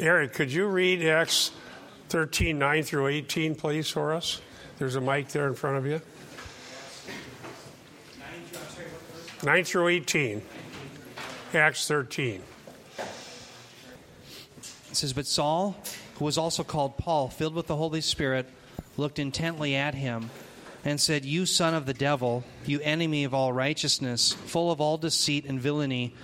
[0.00, 1.50] Eric, could you read Acts
[2.10, 4.40] 13, 9 through 18, please, for us?
[4.78, 6.00] There's a mic there in front of you.
[9.42, 10.42] 9 through 18.
[11.52, 12.42] Acts 13.
[12.98, 13.04] It
[14.92, 15.76] says, But Saul,
[16.14, 18.46] who was also called Paul, filled with the Holy Spirit,
[18.96, 20.30] looked intently at him
[20.84, 24.96] and said, You son of the devil, you enemy of all righteousness, full of all
[24.96, 26.14] deceit and villainy,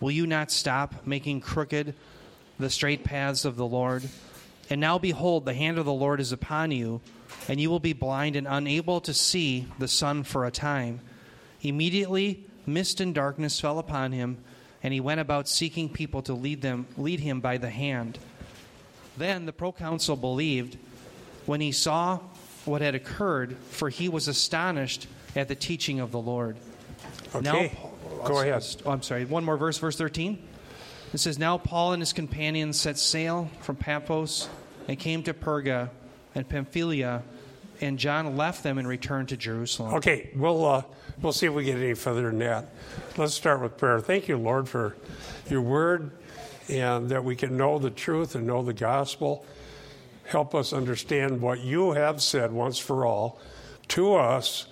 [0.00, 1.94] will you not stop making crooked
[2.62, 4.04] the straight paths of the Lord?
[4.70, 7.02] And now behold, the hand of the Lord is upon you,
[7.48, 11.00] and you will be blind and unable to see the sun for a time.
[11.60, 14.38] Immediately, mist and darkness fell upon him,
[14.82, 18.18] and he went about seeking people to lead them lead him by the hand.
[19.16, 20.78] Then the proconsul believed
[21.44, 22.20] when he saw
[22.64, 26.56] what had occurred, for he was astonished at the teaching of the Lord.
[27.34, 27.76] Okay.
[28.24, 28.64] Go ahead.
[28.86, 29.24] Oh, I'm sorry.
[29.24, 30.48] One more verse, verse 13.
[31.12, 34.48] It says, Now Paul and his companions set sail from Paphos
[34.88, 35.90] and came to Perga
[36.34, 37.22] and Pamphylia,
[37.80, 39.94] and John left them and returned to Jerusalem.
[39.94, 40.82] Okay, we'll, uh,
[41.20, 42.68] we'll see if we get any further than that.
[43.16, 44.00] Let's start with prayer.
[44.00, 44.96] Thank you, Lord, for
[45.50, 46.12] your word
[46.68, 49.44] and that we can know the truth and know the gospel.
[50.24, 53.40] Help us understand what you have said once for all
[53.88, 54.66] to us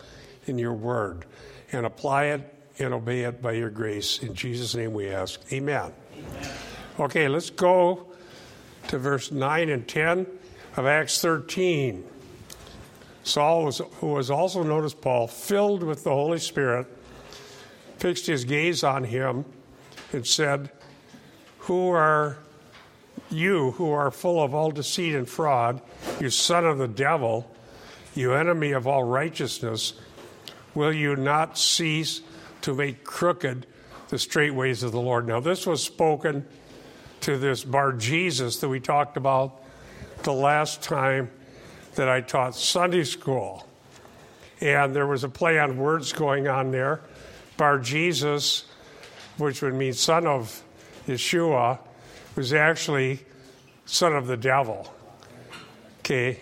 [0.47, 1.27] in your word
[1.73, 4.23] and apply it and obey it by your grace.
[4.23, 5.41] In Jesus' name we ask.
[5.53, 5.93] Amen.
[6.99, 8.07] Okay, let's go
[8.89, 10.27] to verse 9 and 10
[10.77, 12.05] of Acts 13.
[13.23, 16.87] Saul, was, who was also known as Paul, filled with the Holy Spirit,
[17.99, 19.45] fixed his gaze on him
[20.13, 20.71] and said,
[21.61, 22.39] Who are
[23.31, 25.81] you who are full of all deceit and fraud,
[26.21, 27.51] you son of the devil,
[28.15, 29.95] you enemy of all righteousness,
[30.75, 32.23] will you not cease
[32.63, 33.67] to make crooked
[34.11, 35.27] the straight ways of the Lord?
[35.27, 36.45] Now, this was spoken
[37.23, 39.63] to this Bar Jesus that we talked about
[40.23, 41.31] the last time
[41.95, 43.67] that I taught Sunday school.
[44.61, 47.01] And there was a play on words going on there.
[47.57, 48.65] Bar Jesus,
[49.39, 50.63] which would mean son of
[51.07, 51.79] Yeshua,
[52.37, 53.21] was actually
[53.87, 54.93] son of the devil.
[56.01, 56.39] Okay,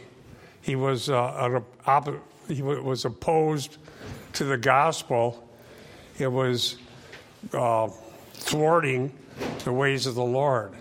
[0.63, 3.77] he was uh, op- he was opposed
[4.35, 5.49] to the gospel.
[6.19, 6.77] It was
[7.53, 7.89] uh,
[8.35, 9.13] thwarting
[9.65, 10.73] the ways of the Lord.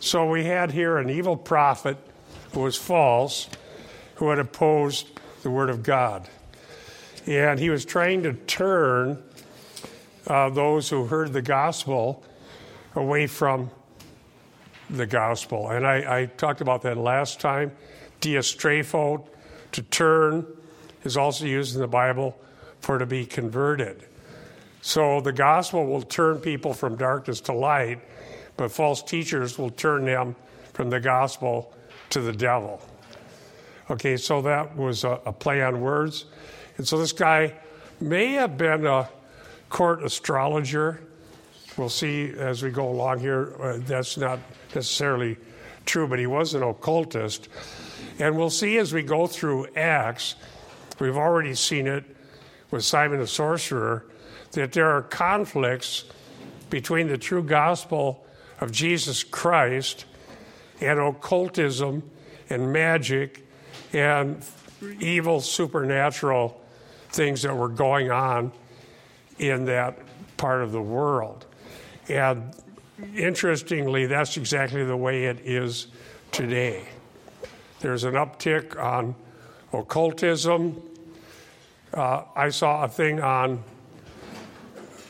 [0.00, 1.96] So we had here an evil prophet
[2.52, 3.48] who was false,
[4.16, 5.06] who had opposed
[5.42, 6.28] the word of God,
[7.26, 9.22] and he was trying to turn
[10.26, 12.22] uh, those who heard the gospel
[12.94, 13.70] away from
[14.90, 15.70] the gospel.
[15.70, 17.72] And I, I talked about that last time.
[18.20, 19.26] Diastrepho,
[19.72, 20.46] to turn,
[21.04, 22.38] is also used in the Bible
[22.80, 24.04] for to be converted.
[24.82, 28.00] So the gospel will turn people from darkness to light,
[28.56, 30.34] but false teachers will turn them
[30.74, 31.72] from the gospel
[32.10, 32.82] to the devil.
[33.88, 36.26] Okay, so that was a, a play on words.
[36.76, 37.54] And so this guy
[38.00, 39.08] may have been a
[39.68, 41.00] court astrologer.
[41.76, 43.54] We'll see as we go along here.
[43.60, 44.40] Uh, that's not
[44.74, 45.36] necessarily
[45.86, 47.48] true, but he was an occultist.
[48.18, 50.34] And we'll see as we go through Acts,
[50.98, 52.04] we've already seen it
[52.72, 54.06] with Simon the sorcerer,
[54.52, 56.04] that there are conflicts
[56.70, 58.24] between the true gospel
[58.60, 60.04] of Jesus Christ
[60.80, 62.02] and occultism
[62.48, 63.46] and magic
[63.92, 64.42] and
[65.00, 66.60] evil supernatural
[67.10, 68.52] things that were going on
[69.38, 69.98] in that
[70.36, 71.46] part of the world.
[72.08, 72.54] And
[73.14, 75.88] interestingly, that's exactly the way it is
[76.30, 76.84] today.
[77.80, 79.14] There's an uptick on
[79.72, 80.80] occultism.
[81.92, 83.62] Uh, I saw a thing on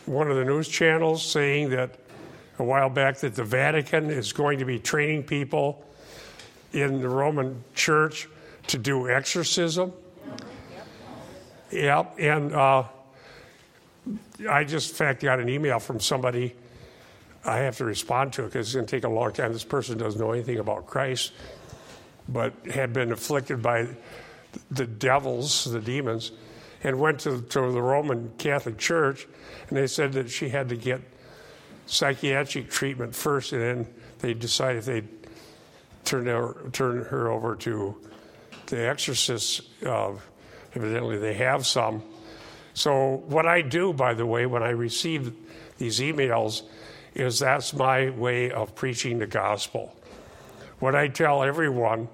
[0.06, 1.98] one of the news channels saying that
[2.58, 5.84] a while back that the Vatican is going to be training people
[6.72, 8.28] in the Roman Church
[8.68, 9.92] to do exorcism.
[11.70, 12.84] Yep, and uh,
[14.48, 16.54] I just, in fact, got an email from somebody
[17.44, 19.52] I have to respond to it because it's going to take a long time.
[19.52, 21.32] This person doesn't know anything about Christ,
[22.28, 23.88] but had been afflicted by
[24.70, 26.32] the devils, the demons,
[26.84, 29.26] and went to, to the Roman Catholic Church,
[29.68, 31.00] and they said that she had to get
[31.86, 35.08] psychiatric treatment first, and then they decided if they'd
[36.04, 37.96] turn her, her over to
[38.66, 39.62] the exorcists.
[39.84, 40.12] Uh,
[40.74, 42.02] evidently, they have some.
[42.74, 45.34] So, what I do, by the way, when I receive
[45.78, 46.62] these emails,
[47.14, 49.94] is that's my way of preaching the gospel.
[50.78, 52.08] What I tell everyone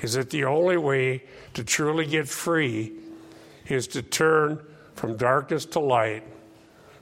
[0.00, 1.24] is that the only way
[1.54, 2.92] to truly get free
[3.70, 4.64] is to turn
[4.94, 6.22] from darkness to light,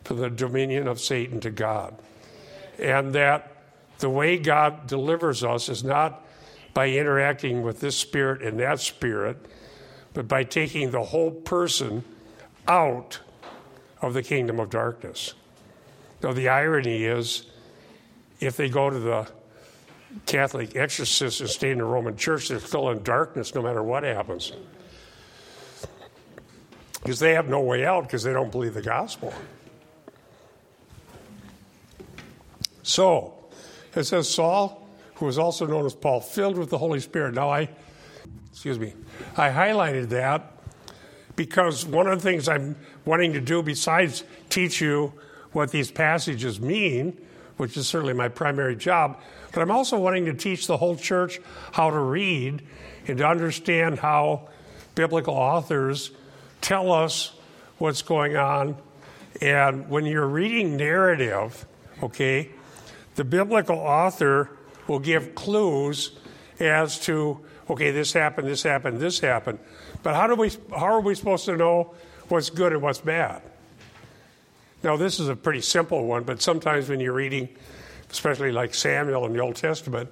[0.05, 1.97] from the dominion of Satan to God.
[2.79, 3.57] And that
[3.99, 6.25] the way God delivers us is not
[6.75, 9.37] by interacting with this spirit and that spirit,
[10.15, 12.05] but by taking the whole person
[12.69, 13.21] out
[14.01, 15.35] of the kingdom of darkness.
[16.23, 17.47] Now, the irony is
[18.41, 19.29] if they go to the
[20.27, 24.05] Catholic exorcist and stay in the Roman church, they're still in darkness no matter what
[24.05, 24.53] happens.
[27.03, 29.33] Because they have no way out because they don't believe the gospel.
[32.83, 33.35] So,
[33.95, 37.35] it says Saul, who was also known as Paul, filled with the Holy Spirit.
[37.35, 37.69] Now, I,
[38.51, 38.95] excuse me,
[39.37, 40.53] I highlighted that
[41.37, 45.13] because one of the things I'm wanting to do, besides teach you
[45.53, 47.17] what these passages mean,
[47.59, 49.21] which is certainly my primary job,
[49.53, 51.41] but I'm also wanting to teach the whole church
[51.73, 52.63] how to read
[53.07, 54.49] and to understand how
[54.95, 56.11] biblical authors
[56.61, 57.33] tell us
[57.79, 58.77] what's going on.
[59.41, 61.67] And when you're reading narrative,
[62.03, 62.51] okay,
[63.15, 64.51] the biblical author
[64.87, 66.13] will give clues
[66.59, 67.41] as to,
[67.71, 69.59] okay, this happened, this happened, this happened.
[70.03, 71.95] But how, do we, how are we supposed to know
[72.29, 73.43] what's good and what's bad?
[74.83, 77.49] Now, this is a pretty simple one, but sometimes when you're reading,
[78.11, 80.09] especially like Samuel in the Old Testament,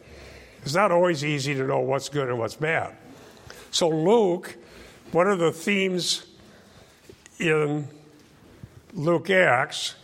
[0.63, 2.97] it's not always easy to know what's good and what's bad.
[3.71, 4.57] So, Luke,
[5.13, 6.27] one of the themes
[7.39, 7.89] in
[8.93, 9.95] Luke Acts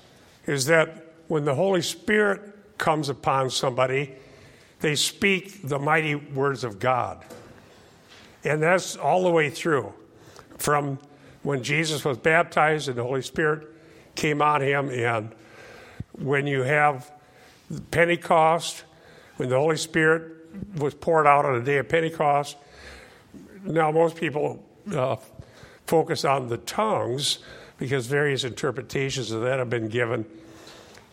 [0.46, 2.42] is that when the Holy Spirit
[2.78, 4.12] comes upon somebody,
[4.80, 7.24] they speak the mighty words of God.
[8.44, 9.92] And that's all the way through.
[10.58, 10.98] From
[11.42, 13.68] when Jesus was baptized and the Holy Spirit
[14.14, 15.32] came on him, and
[16.18, 17.10] when you have
[17.90, 18.84] Pentecost,
[19.36, 20.32] when the Holy Spirit
[20.76, 22.56] was poured out on the day of Pentecost,
[23.64, 24.62] now most people
[24.92, 25.16] uh,
[25.92, 27.40] focus on the tongues
[27.78, 30.24] because various interpretations of that have been given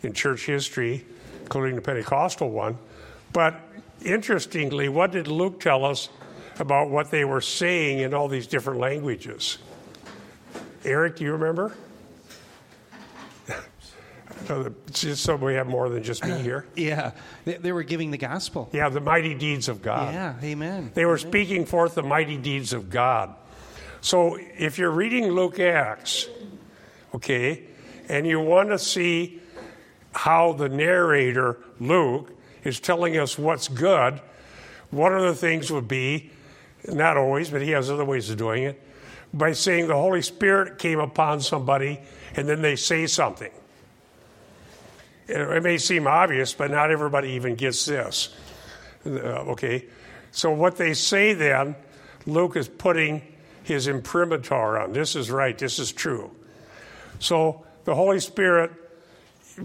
[0.02, 1.04] in church history,
[1.42, 2.78] including the Pentecostal one.
[3.34, 3.60] But
[4.02, 6.08] interestingly, what did Luke tell us
[6.58, 9.58] about what they were saying in all these different languages?
[10.82, 11.76] Eric, do you remember?
[14.46, 16.64] so we have more than just me here.
[16.74, 17.10] Yeah,
[17.44, 18.70] they, they, were giving the gospel.
[18.72, 20.14] Yeah, the mighty deeds of God.
[20.14, 20.92] Yeah, amen.
[20.94, 21.28] They were amen.
[21.28, 23.34] speaking forth the mighty deeds of God.
[24.00, 26.28] So if you're reading Luke Acts,
[27.14, 27.64] okay,
[28.08, 29.40] and you want to see
[30.12, 32.32] how the narrator, Luke,
[32.64, 34.20] is telling us what's good,
[34.90, 36.30] one of the things would be,
[36.88, 38.82] not always, but he has other ways of doing it,
[39.32, 42.00] by saying the Holy Spirit came upon somebody
[42.34, 43.52] and then they say something.
[45.28, 48.34] It may seem obvious, but not everybody even gets this.
[49.06, 49.10] Uh,
[49.52, 49.86] okay?
[50.32, 51.76] So, what they say then,
[52.26, 53.22] Luke is putting
[53.62, 54.92] his imprimatur on.
[54.92, 56.30] This is right, this is true.
[57.18, 58.72] So, the Holy Spirit,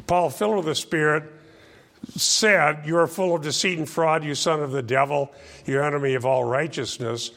[0.08, 1.24] Paul, filled with the Spirit,
[2.16, 5.34] said, You are full of deceit and fraud, you son of the devil,
[5.66, 7.32] you enemy of all righteousness.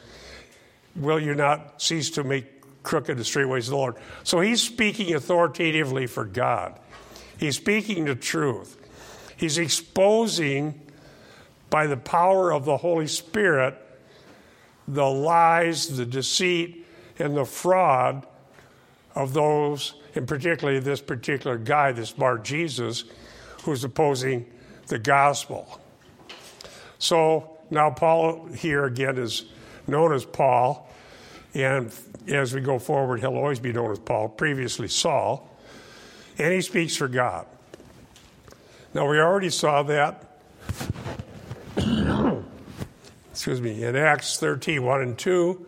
[0.95, 2.45] Will you not cease to make
[2.83, 3.95] crooked the straight ways of the Lord?
[4.23, 6.79] So, he's speaking authoritatively for God.
[7.37, 8.75] He's speaking the truth.
[9.37, 10.81] He's exposing
[11.69, 13.77] by the power of the Holy Spirit
[14.93, 16.85] the lies, the deceit,
[17.17, 18.25] and the fraud
[19.15, 23.03] of those, and particularly this particular guy, this Bar Jesus,
[23.63, 24.45] who's opposing
[24.87, 25.79] the gospel.
[26.97, 29.45] So now Paul here again is
[29.87, 30.89] known as Paul,
[31.53, 31.91] and
[32.27, 35.49] as we go forward, he'll always be known as Paul, previously Saul
[36.39, 37.45] and he speaks for God.
[38.93, 40.28] Now, we already saw that,
[43.39, 45.65] excuse me, in Acts 13 1 and 2,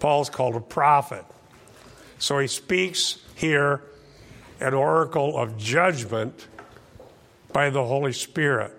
[0.00, 1.24] Paul's called a prophet.
[2.18, 3.80] So he speaks here
[4.60, 6.46] an oracle of judgment
[7.54, 8.78] by the Holy Spirit.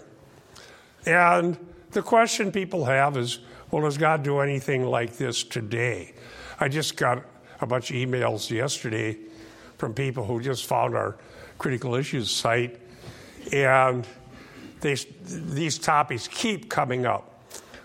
[1.08, 1.58] And
[1.94, 3.40] the question people have is
[3.72, 6.14] well, does God do anything like this today?
[6.60, 7.24] I just got
[7.60, 9.18] a bunch of emails yesterday
[9.80, 11.18] from people who just found our
[11.58, 12.80] critical issues site,
[13.52, 14.08] and
[14.82, 17.31] they, these topics keep coming up.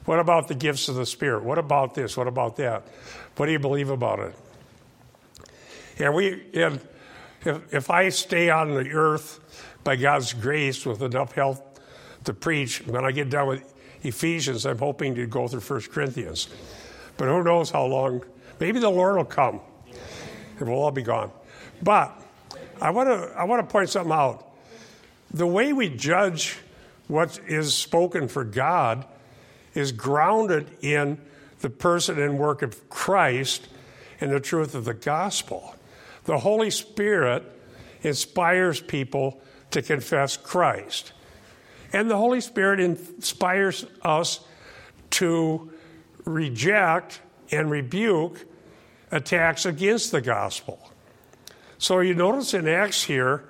[0.07, 1.43] What about the gifts of the Spirit?
[1.43, 2.17] What about this?
[2.17, 2.87] What about that?
[3.37, 4.35] What do you believe about it?
[5.99, 6.81] And we, and
[7.45, 9.41] if, if I stay on the earth
[9.83, 11.61] by God's grace with enough health
[12.25, 16.49] to preach, when I get done with Ephesians, I'm hoping to go through 1 Corinthians.
[17.17, 18.23] But who knows how long?
[18.61, 19.61] Maybe the Lord will come
[20.59, 21.31] and we'll all be gone.
[21.83, 22.23] But
[22.81, 24.47] I want to I want to point something out.
[25.33, 26.59] The way we judge
[27.09, 29.05] what is spoken for God
[29.77, 31.19] is grounded in
[31.61, 33.69] the person and work of Christ
[34.21, 35.75] and the truth of the gospel.
[36.25, 37.45] The Holy Spirit
[38.03, 39.41] inspires people
[39.71, 41.13] to confess Christ.
[41.93, 44.41] And the Holy Spirit inspires us
[45.11, 45.71] to
[46.25, 48.45] reject and rebuke
[49.13, 50.91] attacks against the gospel.
[51.79, 53.45] So you notice in Acts here,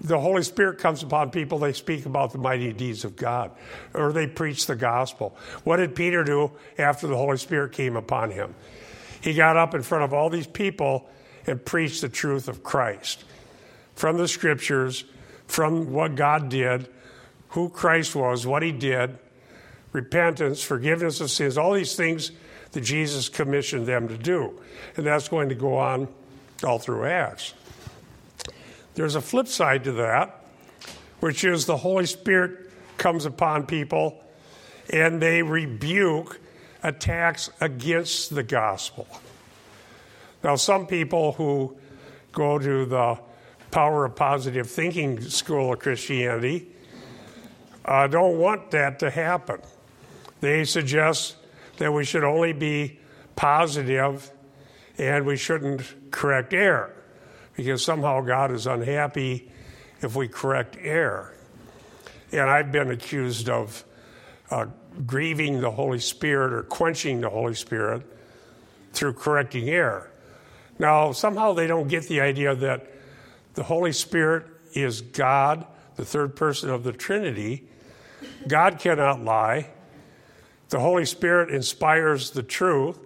[0.00, 3.50] the Holy Spirit comes upon people, they speak about the mighty deeds of God,
[3.92, 5.36] or they preach the gospel.
[5.64, 8.54] What did Peter do after the Holy Spirit came upon him?
[9.20, 11.08] He got up in front of all these people
[11.46, 13.24] and preached the truth of Christ
[13.94, 15.04] from the scriptures,
[15.46, 16.88] from what God did,
[17.48, 19.18] who Christ was, what he did,
[19.92, 22.30] repentance, forgiveness of sins, all these things
[22.72, 24.58] that Jesus commissioned them to do.
[24.96, 26.08] And that's going to go on
[26.64, 27.54] all through Acts.
[28.94, 30.44] There's a flip side to that,
[31.20, 34.22] which is the Holy Spirit comes upon people
[34.92, 36.40] and they rebuke
[36.82, 39.06] attacks against the gospel.
[40.42, 41.76] Now, some people who
[42.32, 43.18] go to the
[43.70, 46.66] power of positive thinking school of Christianity
[47.84, 49.60] uh, don't want that to happen.
[50.40, 51.36] They suggest
[51.76, 52.98] that we should only be
[53.36, 54.30] positive
[54.98, 56.99] and we shouldn't correct error
[57.62, 59.50] because somehow God is unhappy
[60.00, 61.36] if we correct error.
[62.32, 63.84] And I've been accused of
[64.50, 64.66] uh,
[65.06, 68.02] grieving the Holy Spirit or quenching the Holy Spirit
[68.94, 70.10] through correcting error.
[70.78, 72.86] Now, somehow they don't get the idea that
[73.54, 77.68] the Holy Spirit is God, the third person of the Trinity.
[78.48, 79.68] God cannot lie.
[80.70, 82.98] The Holy Spirit inspires the truth.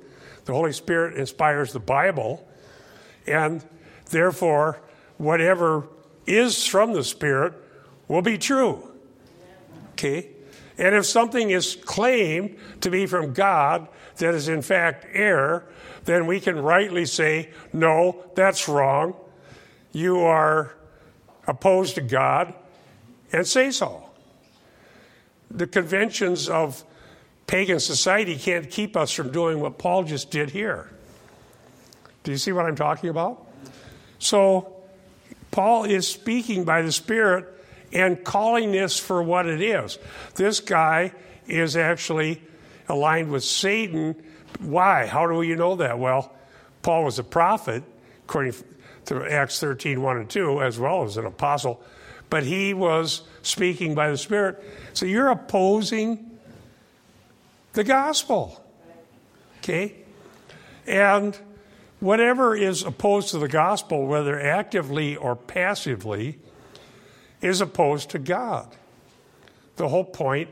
[0.44, 2.46] The Holy Spirit inspires the Bible.
[3.26, 3.64] And
[4.14, 4.80] therefore,
[5.18, 5.88] whatever
[6.26, 7.52] is from the Spirit
[8.08, 8.90] will be true.
[9.92, 10.30] Okay?
[10.78, 15.66] And if something is claimed to be from God that is in fact error,
[16.04, 19.14] then we can rightly say, no, that's wrong.
[19.92, 20.74] You are
[21.46, 22.54] opposed to God,
[23.32, 24.10] and say so.
[25.50, 26.82] The conventions of
[27.46, 30.90] pagan society can't keep us from doing what Paul just did here.
[32.22, 33.43] Do you see what I'm talking about?
[34.24, 34.72] So,
[35.50, 37.44] Paul is speaking by the Spirit
[37.92, 39.98] and calling this for what it is.
[40.34, 41.12] This guy
[41.46, 42.40] is actually
[42.88, 44.16] aligned with Satan.
[44.60, 45.04] Why?
[45.04, 45.98] How do you know that?
[45.98, 46.34] Well,
[46.80, 47.82] Paul was a prophet,
[48.24, 48.54] according
[49.04, 51.82] to Acts 13 1 and 2, as well as an apostle,
[52.30, 54.64] but he was speaking by the Spirit.
[54.94, 56.38] So you're opposing
[57.74, 58.64] the gospel.
[59.58, 59.96] Okay?
[60.86, 61.38] And
[62.04, 66.38] whatever is opposed to the gospel, whether actively or passively,
[67.40, 68.68] is opposed to God.
[69.76, 70.50] The whole point,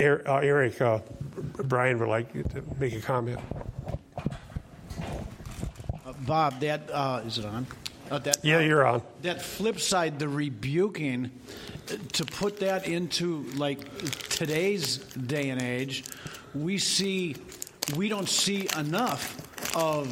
[0.00, 1.00] er, uh, Eric, uh,
[1.64, 3.38] Brian would like to make a comment.
[6.06, 7.66] Uh, Bob, that uh, is it on?
[8.10, 9.02] Uh, that, yeah, you're on.
[9.20, 11.30] That flip side, the rebuking,
[12.14, 13.80] to put that into like
[14.30, 16.04] today's day and age,
[16.54, 17.36] we see
[17.96, 20.08] we don't see enough of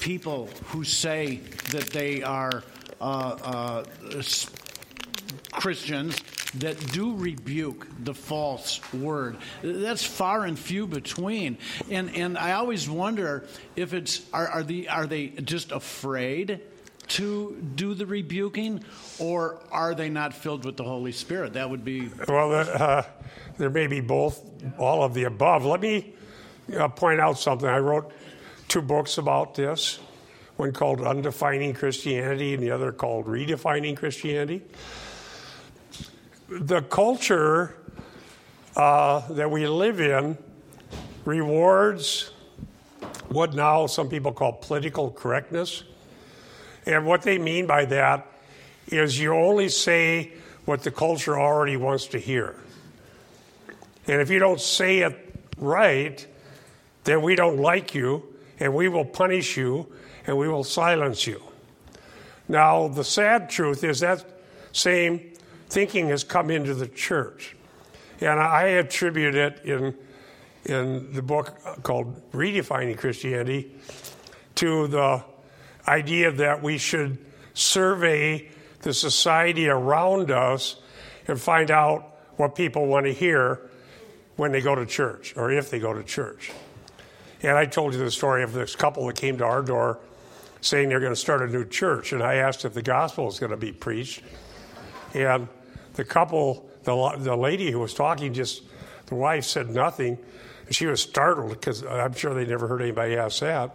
[0.00, 1.36] people who say
[1.70, 2.62] that they are
[3.00, 3.84] uh, uh,
[5.52, 6.20] Christians
[6.54, 9.36] that do rebuke the false word.
[9.62, 11.58] That's far and few between.
[11.90, 16.60] And and I always wonder if it's are are the are they just afraid
[17.08, 18.82] to do the rebuking,
[19.18, 21.54] or are they not filled with the Holy Spirit?
[21.54, 22.52] That would be well.
[22.52, 23.02] Uh,
[23.58, 24.42] there may be both,
[24.78, 25.64] all of the above.
[25.64, 26.14] Let me
[26.96, 27.68] point out something.
[27.68, 28.12] I wrote
[28.68, 29.98] two books about this.
[30.56, 34.62] One called Undefining Christianity, and the other called Redefining Christianity.
[36.48, 37.76] The culture
[38.76, 40.36] uh, that we live in
[41.24, 42.30] rewards
[43.28, 45.84] what now some people call political correctness.
[46.86, 48.26] And what they mean by that
[48.88, 50.32] is you only say
[50.64, 52.56] what the culture already wants to hear.
[54.06, 55.16] And if you don't say it
[55.56, 56.26] right,
[57.04, 58.22] then we don't like you
[58.60, 59.86] and we will punish you
[60.26, 61.42] and we will silence you.
[62.48, 64.24] Now, the sad truth is that
[64.72, 65.32] same
[65.68, 67.56] thinking has come into the church.
[68.20, 69.94] And I attribute it in,
[70.64, 73.74] in the book called Redefining Christianity
[74.56, 75.24] to the
[75.88, 77.18] idea that we should
[77.54, 78.48] survey
[78.82, 80.76] the society around us
[81.26, 83.70] and find out what people want to hear
[84.36, 86.52] when they go to church or if they go to church.
[87.42, 89.98] And I told you the story of this couple that came to our door
[90.60, 92.12] saying they're going to start a new church.
[92.12, 94.22] And I asked if the gospel was going to be preached.
[95.12, 95.48] And
[95.94, 98.62] the couple, the, the lady who was talking, just
[99.06, 100.18] the wife said nothing.
[100.66, 103.74] And she was startled because I'm sure they never heard anybody ask that.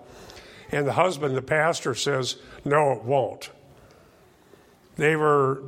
[0.71, 3.49] And the husband, the pastor, says, No, it won't.
[4.95, 5.61] They were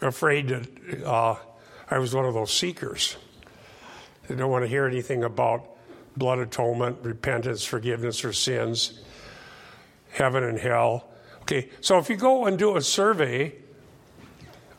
[0.00, 1.36] afraid that uh,
[1.90, 3.16] I was one of those seekers.
[4.26, 5.64] They don't want to hear anything about
[6.16, 9.00] blood atonement, repentance, forgiveness for sins,
[10.10, 11.08] heaven and hell.
[11.42, 13.54] Okay, so if you go and do a survey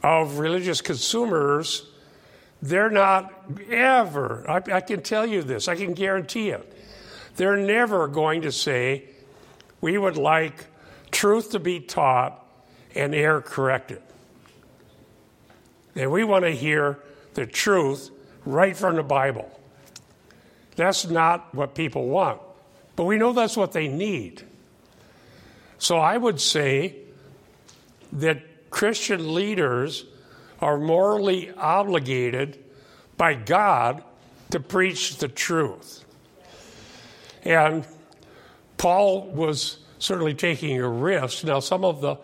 [0.03, 1.89] of religious consumers,
[2.61, 3.33] they're not
[3.69, 6.77] ever, I, I, can tell you this, I can guarantee it,
[7.35, 9.05] they're never going to say,
[9.79, 10.65] we would like
[11.11, 12.45] truth to be taught
[12.95, 14.01] and error corrected.
[15.95, 16.99] And we want to hear
[17.33, 18.11] the truth
[18.45, 19.49] right from the Bible.
[20.81, 22.41] That's not what people want,
[22.95, 24.43] but we know that's what they need.
[25.77, 26.95] So I would say
[28.13, 30.05] that Christian leaders
[30.59, 32.63] are morally obligated
[33.17, 34.03] by God
[34.51, 36.03] to preach the truth.
[37.43, 37.85] And
[38.77, 41.43] Paul was certainly taking a risk.
[41.43, 42.17] Now, some of the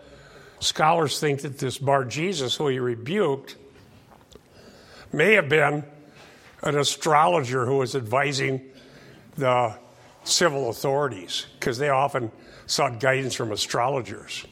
[0.60, 3.56] scholars think that this Bar Jesus, who he rebuked,
[5.12, 5.84] may have been
[6.62, 8.62] an astrologer who was advising
[9.36, 9.74] the
[10.24, 12.30] civil authorities because they often
[12.66, 14.46] sought guidance from astrologers.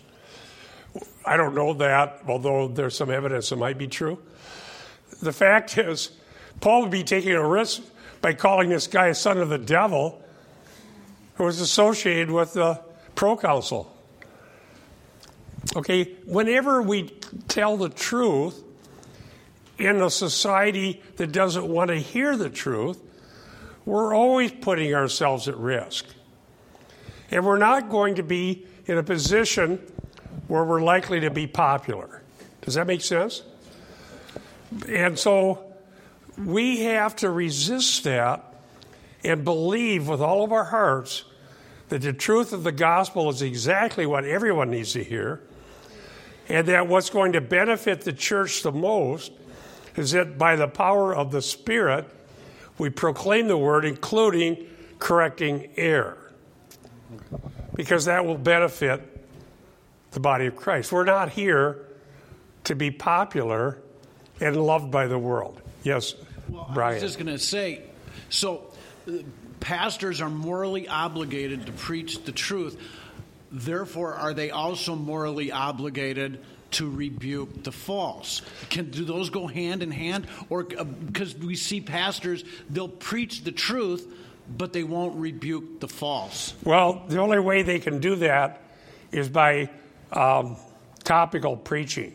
[1.25, 4.19] I don't know that, although there's some evidence it might be true.
[5.21, 6.11] The fact is,
[6.61, 7.83] Paul would be taking a risk
[8.21, 10.23] by calling this guy a son of the devil
[11.35, 12.81] who was associated with the
[13.15, 13.93] proconsul.
[15.75, 17.11] Okay, whenever we
[17.49, 18.63] tell the truth
[19.79, 23.01] in a society that doesn't want to hear the truth,
[23.85, 26.07] we're always putting ourselves at risk.
[27.31, 29.81] And we're not going to be in a position
[30.49, 32.23] where we're likely to be popular.
[32.63, 33.43] Does that make sense?
[34.89, 35.75] And so
[36.37, 38.45] we have to resist that
[39.25, 41.25] and believe with all of our hearts
[41.89, 45.41] that the truth of the gospel is exactly what everyone needs to hear,
[46.49, 49.33] and that what's going to benefit the church the most
[49.97, 52.07] is that by the power of the Spirit,
[52.79, 54.67] we proclaim the word, including
[54.99, 56.19] correcting error,
[57.75, 59.03] because that will benefit
[60.13, 60.93] the body of Christ.
[60.93, 61.87] We're not here
[62.65, 63.79] to be popular
[64.41, 65.61] and loved by the world.
[65.83, 66.15] Yes,
[66.49, 66.93] well, Brian.
[66.93, 67.83] I was just going to say
[68.29, 68.73] so,
[69.09, 69.13] uh,
[69.61, 72.79] pastors are morally obligated to preach the truth.
[73.53, 76.41] Therefore, are they also morally obligated
[76.77, 78.43] to rebuke the false?
[78.71, 83.45] Can do those go hand in hand, or because uh, we see pastors, they'll preach
[83.45, 84.13] the truth,
[84.57, 86.55] but they won't rebuke the false?
[86.65, 88.63] Well, the only way they can do that
[89.11, 89.71] is by
[90.13, 90.57] um,
[91.05, 92.15] topical preaching.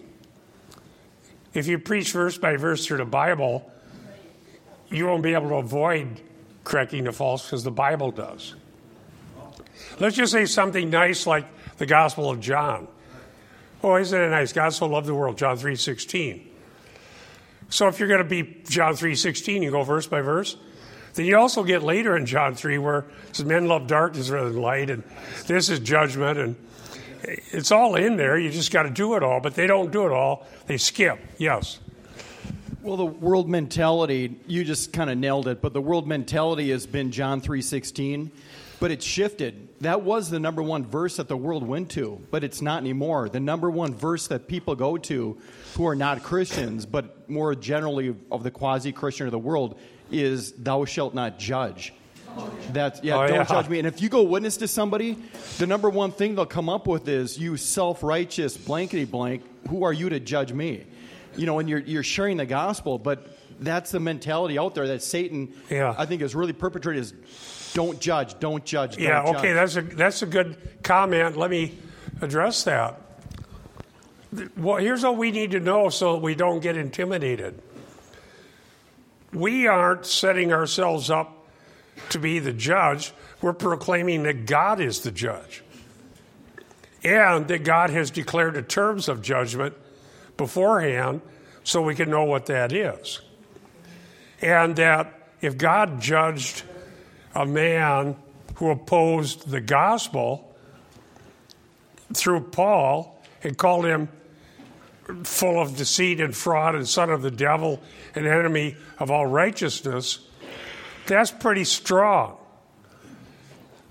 [1.53, 3.69] If you preach verse by verse through the Bible,
[4.89, 6.21] you won't be able to avoid
[6.63, 8.55] correcting the false because the Bible does.
[9.99, 11.45] Let's just say something nice like
[11.77, 12.87] the Gospel of John.
[13.83, 14.53] Oh, isn't it nice?
[14.53, 16.47] God so loved the world, John 3.16.
[17.69, 20.57] So if you're going to be John 3.16, you go verse by verse.
[21.13, 24.49] Then you also get later in John 3 where it says men love darkness rather
[24.49, 25.03] than light, and
[25.47, 26.55] this is judgment, and
[27.23, 28.37] it's all in there.
[28.37, 30.45] You just got to do it all, but they don't do it all.
[30.67, 31.19] They skip.
[31.37, 31.79] Yes.
[32.81, 36.87] Well, the world mentality, you just kind of nailed it, but the world mentality has
[36.87, 38.31] been John 3:16,
[38.79, 39.69] but it's shifted.
[39.81, 43.29] That was the number one verse that the world went to, but it's not anymore.
[43.29, 45.37] The number one verse that people go to
[45.75, 49.79] who are not Christians, but more generally of the quasi-Christian of the world
[50.11, 51.93] is thou shalt not judge.
[52.71, 53.43] That's yeah, oh, don't yeah.
[53.43, 53.79] judge me.
[53.79, 55.17] And if you go witness to somebody,
[55.57, 59.91] the number one thing they'll come up with is you self-righteous blankety blank, who are
[59.91, 60.85] you to judge me?
[61.35, 65.03] You know, and you're you're sharing the gospel, but that's the mentality out there that
[65.03, 65.95] Satan yeah.
[65.97, 67.13] I think is really perpetrated is
[67.73, 69.55] don't judge, don't judge, don't Yeah, okay, judge.
[69.55, 71.37] that's a that's a good comment.
[71.37, 71.77] Let me
[72.21, 72.99] address that.
[74.57, 77.61] Well, here's what we need to know so that we don't get intimidated.
[79.33, 81.41] We aren't setting ourselves up
[82.09, 85.63] to be the judge, we're proclaiming that God is the judge.
[87.03, 89.75] And that God has declared the terms of judgment
[90.37, 91.21] beforehand
[91.63, 93.21] so we can know what that is.
[94.41, 96.63] And that if God judged
[97.33, 98.15] a man
[98.55, 100.55] who opposed the gospel
[102.13, 104.09] through Paul and called him
[105.23, 107.81] full of deceit and fraud and son of the devil
[108.15, 110.19] and enemy of all righteousness,
[111.07, 112.37] that's pretty strong.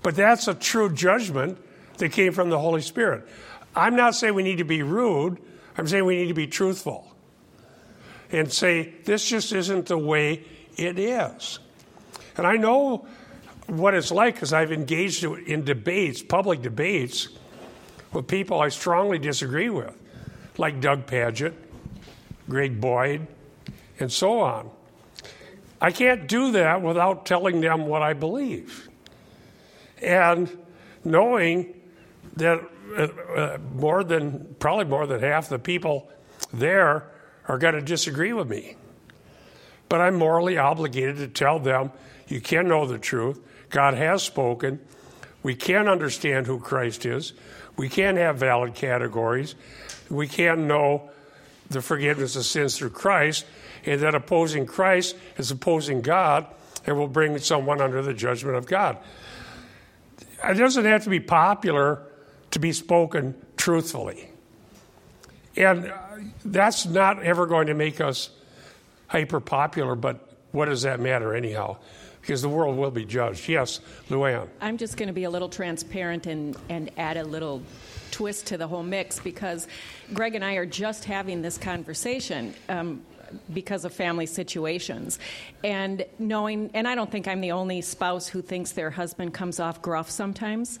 [0.03, 1.57] But that's a true judgment
[1.97, 3.27] that came from the Holy Spirit.
[3.75, 5.37] I'm not saying we need to be rude,
[5.77, 7.10] I'm saying we need to be truthful
[8.31, 10.43] and say, this just isn't the way
[10.77, 11.59] it is.
[12.37, 13.05] And I know
[13.67, 17.29] what it's like because I've engaged in debates, public debates,
[18.13, 19.93] with people I strongly disagree with,
[20.57, 21.53] like Doug Pagitt,
[22.49, 23.27] Greg Boyd,
[23.99, 24.69] and so on.
[25.79, 28.89] I can't do that without telling them what I believe.
[30.01, 30.49] And
[31.03, 31.73] knowing
[32.35, 32.61] that
[32.97, 36.09] uh, uh, more than, probably more than half the people
[36.53, 37.09] there
[37.47, 38.75] are going to disagree with me.
[39.89, 41.91] But I'm morally obligated to tell them
[42.27, 43.39] you can know the truth.
[43.69, 44.79] God has spoken.
[45.43, 47.33] We can understand who Christ is.
[47.77, 49.55] We can have valid categories.
[50.09, 51.09] We can know
[51.69, 53.45] the forgiveness of sins through Christ,
[53.85, 56.47] and that opposing Christ is opposing God
[56.85, 58.97] and will bring someone under the judgment of God.
[60.43, 62.03] It doesn't have to be popular
[62.51, 64.30] to be spoken truthfully.
[65.55, 65.91] And
[66.45, 68.29] that's not ever going to make us
[69.07, 70.19] hyper popular, but
[70.51, 71.77] what does that matter anyhow?
[72.21, 73.49] Because the world will be judged.
[73.49, 74.47] Yes, Luann.
[74.61, 77.63] I'm just going to be a little transparent and, and add a little
[78.11, 79.67] twist to the whole mix because
[80.13, 82.53] Greg and I are just having this conversation.
[82.69, 83.01] Um,
[83.53, 85.17] because of family situations.
[85.63, 89.59] And knowing, and I don't think I'm the only spouse who thinks their husband comes
[89.59, 90.79] off gruff sometimes.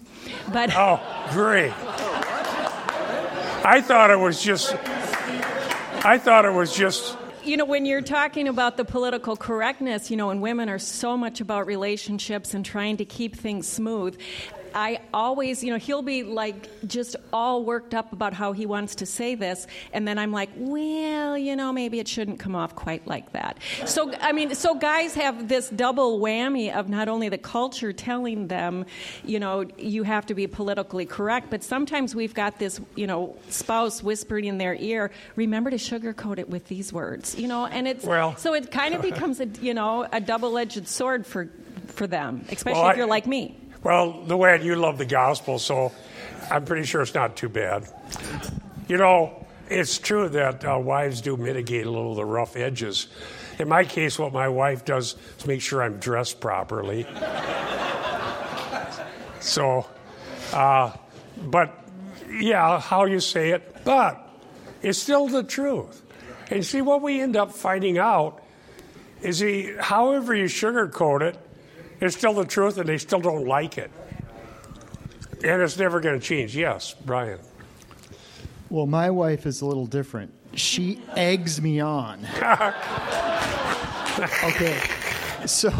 [0.51, 0.99] But oh,
[1.31, 1.71] great.
[3.63, 4.73] I thought it was just,
[6.03, 10.17] I thought it was just you know, when you're talking about the political correctness, you
[10.17, 14.19] know, and women are so much about relationships and trying to keep things smooth,
[14.73, 18.95] I always, you know, he'll be like just all worked up about how he wants
[18.95, 22.75] to say this, and then I'm like, well, you know, maybe it shouldn't come off
[22.75, 23.57] quite like that.
[23.85, 28.47] So, I mean, so guys have this double whammy of not only the culture telling
[28.47, 28.85] them,
[29.23, 33.35] you know, you have to be politically correct, but sometimes we've got this, you know,
[33.49, 37.87] spouse whispering in their ear, remember to sugarcoat it with these words, you know, and
[37.87, 41.49] it's, well, so it kind of becomes a, you know, a double edged sword for,
[41.87, 43.57] for them, especially well, if you're like me.
[43.83, 45.91] Well, Luann, you love the gospel, so
[46.51, 47.87] I'm pretty sure it's not too bad.
[48.87, 53.07] You know, it's true that uh, wives do mitigate a little of the rough edges.
[53.57, 57.03] In my case, what my wife does is make sure I'm dressed properly.
[59.39, 59.87] so,
[60.53, 60.91] uh,
[61.37, 61.83] but
[62.29, 64.29] yeah, how you say it, but
[64.83, 66.03] it's still the truth.
[66.51, 68.43] And see, what we end up finding out
[69.23, 71.37] is he, however you sugarcoat it,
[72.01, 73.91] it's still the truth, and they still don't like it.
[75.43, 76.57] And it's never going to change.
[76.57, 77.39] Yes, Brian.
[78.69, 80.33] Well, my wife is a little different.
[80.55, 82.25] She eggs me on.
[84.43, 84.79] okay,
[85.45, 85.71] so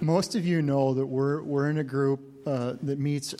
[0.00, 3.34] most of you know that we're, we're in a group uh, that meets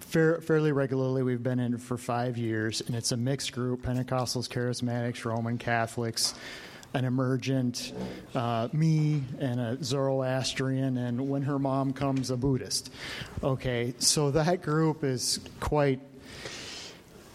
[0.00, 1.22] fair, fairly regularly.
[1.22, 5.58] We've been in it for five years, and it's a mixed group Pentecostals, Charismatics, Roman
[5.58, 6.34] Catholics
[6.94, 7.92] an emergent,
[8.34, 12.92] uh, me, and a Zoroastrian, and when her mom comes, a Buddhist.
[13.42, 16.00] Okay, so that group is quite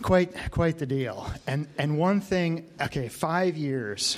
[0.01, 1.31] quite quite the deal.
[1.47, 4.17] And and one thing, okay, five years.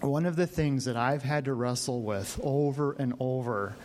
[0.00, 3.76] One of the things that I've had to wrestle with over and over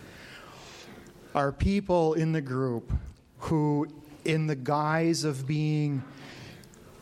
[1.33, 2.89] are people in the group
[3.39, 3.87] who,
[4.23, 6.01] in the guise of being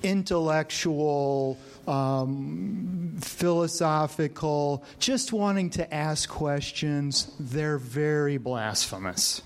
[0.02, 9.42] intellectual, um, philosophical, just wanting to ask questions, they're very blasphemous.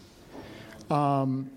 [0.90, 1.50] Um,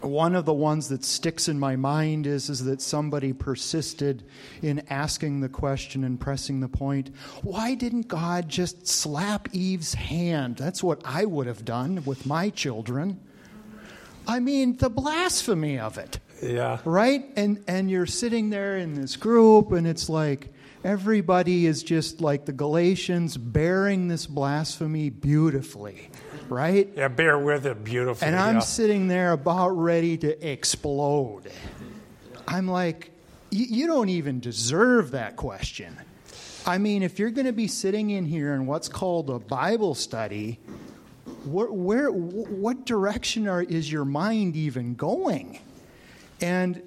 [0.00, 4.22] one of the ones that sticks in my mind is, is that somebody persisted
[4.62, 7.10] in asking the question and pressing the point
[7.42, 10.56] why didn't God just slap Eve's hand?
[10.56, 13.20] That's what I would have done with my children.
[14.26, 16.18] I mean, the blasphemy of it.
[16.42, 16.78] Yeah.
[16.84, 17.24] Right?
[17.36, 20.52] And and you're sitting there in this group and it's like
[20.84, 26.10] everybody is just like the Galatians bearing this blasphemy beautifully.
[26.48, 26.90] Right?
[26.96, 28.26] Yeah, bear with it beautifully.
[28.26, 28.60] And I'm yeah.
[28.60, 31.50] sitting there about ready to explode.
[32.48, 33.12] I'm like,
[33.50, 35.96] you don't even deserve that question.
[36.66, 39.94] I mean, if you're going to be sitting in here in what's called a Bible
[39.94, 40.58] study,
[41.44, 45.58] where, where what direction are, is your mind even going?
[46.40, 46.82] And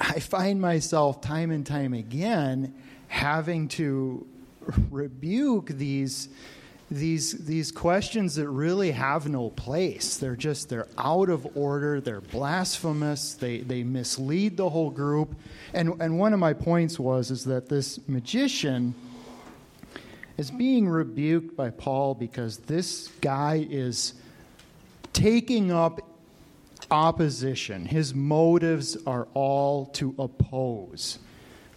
[0.00, 2.74] I find myself time and time again
[3.08, 4.26] having to
[4.90, 6.28] rebuke these
[6.90, 10.16] these these questions that really have no place.
[10.16, 15.34] They're just they're out of order, they're blasphemous, they they mislead the whole group.
[15.72, 18.94] And and one of my points was is that this magician
[20.36, 24.14] is being rebuked by Paul because this guy is
[25.12, 26.00] taking up
[26.90, 27.86] opposition.
[27.86, 31.18] His motives are all to oppose.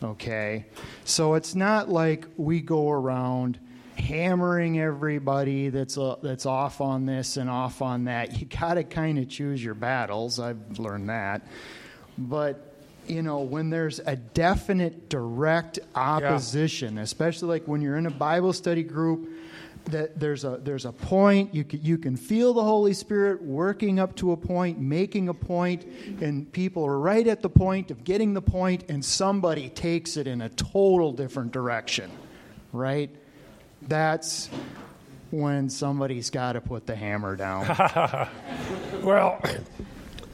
[0.03, 0.65] Okay?
[1.05, 3.59] So it's not like we go around
[3.97, 8.39] hammering everybody that's uh, that's off on this and off on that.
[8.39, 10.39] You got to kind of choose your battles.
[10.39, 11.47] I've learned that.
[12.17, 12.75] But
[13.07, 18.53] you know, when there's a definite direct opposition, especially like when you're in a Bible
[18.53, 19.29] study group,
[19.87, 23.99] that there's a there's a point you can, you can feel the Holy Spirit working
[23.99, 25.85] up to a point, making a point,
[26.21, 30.27] and people are right at the point of getting the point, and somebody takes it
[30.27, 32.11] in a total different direction,
[32.71, 33.09] right?
[33.83, 34.49] That's
[35.31, 38.29] when somebody's got to put the hammer down.
[39.03, 39.39] Well,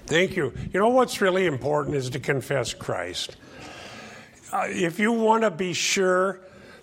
[0.07, 0.51] thank you.
[0.73, 3.35] You know what's really important is to confess Christ.
[4.51, 6.39] Uh, if you want to be sure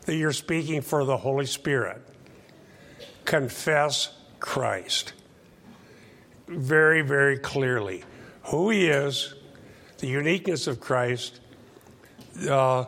[0.06, 2.00] that you're speaking for the Holy Spirit,
[3.24, 5.12] confess Christ
[6.50, 8.04] very, very clearly.
[8.44, 9.34] Who He is,
[9.98, 11.40] the uniqueness of Christ,
[12.48, 12.86] uh,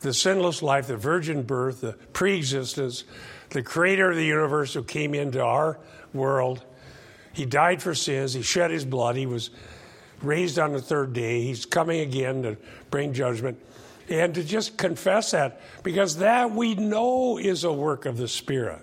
[0.00, 3.04] the sinless life, the virgin birth, the pre existence,
[3.50, 5.78] the creator of the universe who came into our
[6.12, 6.64] world.
[7.32, 9.50] He died for sins, He shed His blood, He was
[10.22, 12.56] raised on the third day, He's coming again to
[12.90, 13.60] bring judgment.
[14.10, 18.80] And to just confess that, because that we know is a work of the Spirit.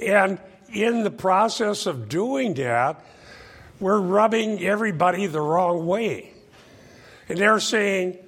[0.00, 0.38] And
[0.72, 3.04] in the process of doing that,
[3.80, 6.32] we're rubbing everybody the wrong way.
[7.28, 8.18] And they're saying,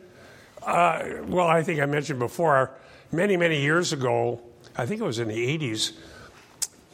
[0.63, 2.71] uh, well, I think I mentioned before,
[3.11, 4.41] many, many years ago,
[4.77, 5.93] I think it was in the 80s,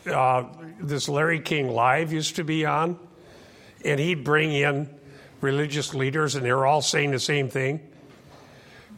[0.07, 0.45] uh,
[0.81, 2.99] this Larry King Live used to be on,
[3.85, 4.89] and he'd bring in
[5.41, 7.81] religious leaders, and they were all saying the same thing.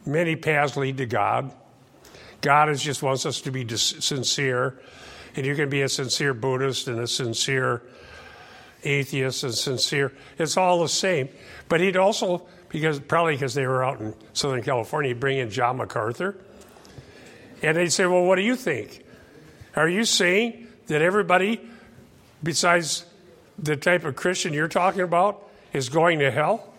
[0.06, 1.52] Many paths lead to God.
[2.40, 4.78] God is just wants us to be dis- sincere,
[5.36, 7.82] and you can be a sincere Buddhist and a sincere
[8.84, 10.12] atheist and sincere.
[10.38, 11.28] It's all the same.
[11.68, 15.50] But he'd also, because probably because they were out in Southern California, he'd bring in
[15.50, 16.36] John MacArthur,
[17.62, 19.04] and they'd say, "Well, what do you think?
[19.76, 21.60] Are you saying that everybody,
[22.42, 23.04] besides
[23.58, 26.72] the type of Christian you're talking about, is going to hell?"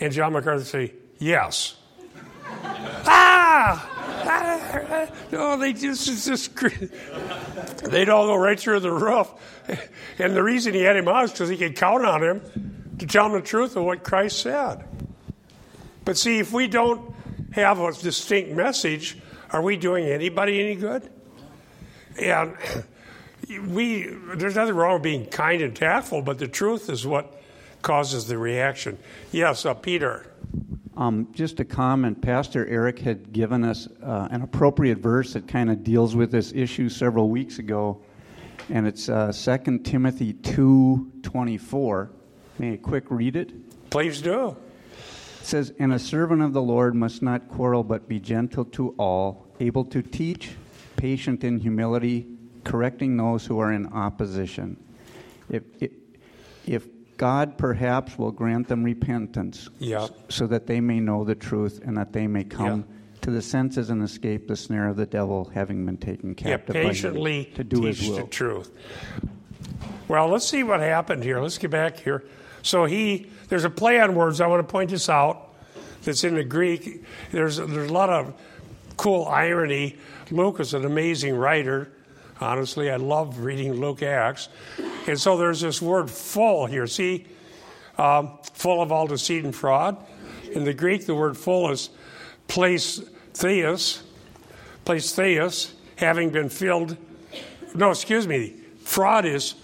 [0.00, 1.76] And John MacArthur would say, "Yes."
[2.64, 3.97] ah!
[5.32, 6.54] No, they just, just,
[7.84, 9.28] they'd all go right through the roof.
[10.18, 13.06] And the reason he had him on is because he could count on him to
[13.06, 14.84] tell him the truth of what Christ said.
[16.04, 17.14] But see, if we don't
[17.52, 19.18] have a distinct message,
[19.50, 21.10] are we doing anybody any good?
[22.20, 22.56] And
[23.68, 27.40] we, there's nothing wrong with being kind and tactful, but the truth is what
[27.82, 28.98] causes the reaction.
[29.32, 30.26] Yes, uh, Peter.
[30.98, 32.20] Um, just a comment.
[32.20, 36.52] Pastor Eric had given us uh, an appropriate verse that kind of deals with this
[36.52, 38.02] issue several weeks ago,
[38.68, 42.08] and it's uh, 2 Timothy 2.24.
[42.58, 43.90] May I quick read it?
[43.90, 44.56] Please do.
[45.38, 48.92] It says, And a servant of the Lord must not quarrel, but be gentle to
[48.98, 50.50] all, able to teach,
[50.96, 52.26] patient in humility,
[52.64, 54.76] correcting those who are in opposition.
[55.48, 55.92] If, if,
[56.66, 60.06] if God perhaps will grant them repentance Yeah.
[60.28, 63.18] so that they may know the truth and that they may come Yeah.
[63.22, 66.74] to the senses and escape the snare of the devil, having been taken Yeah, captive
[66.74, 68.70] by him patiently to do teach his the truth.
[70.06, 71.40] Well, let's see what happened here.
[71.40, 72.22] Let's get back here.
[72.62, 74.40] So he, there's a play on words.
[74.40, 75.44] I want to point this out.
[76.04, 77.04] That's in the Greek.
[77.32, 78.32] There's there's a lot of
[78.96, 79.96] cool irony.
[80.30, 81.90] Luke is an amazing writer.
[82.40, 84.48] Honestly, I love reading Luke Acts.
[85.06, 86.86] And so there's this word full here.
[86.86, 87.26] See,
[87.96, 89.96] um, full of all deceit and fraud.
[90.52, 91.90] In the Greek, the word full is
[92.46, 93.00] place
[93.34, 94.02] theos,
[94.84, 96.96] plestheis, having been filled.
[97.74, 98.54] No, excuse me.
[98.84, 99.54] Fraud is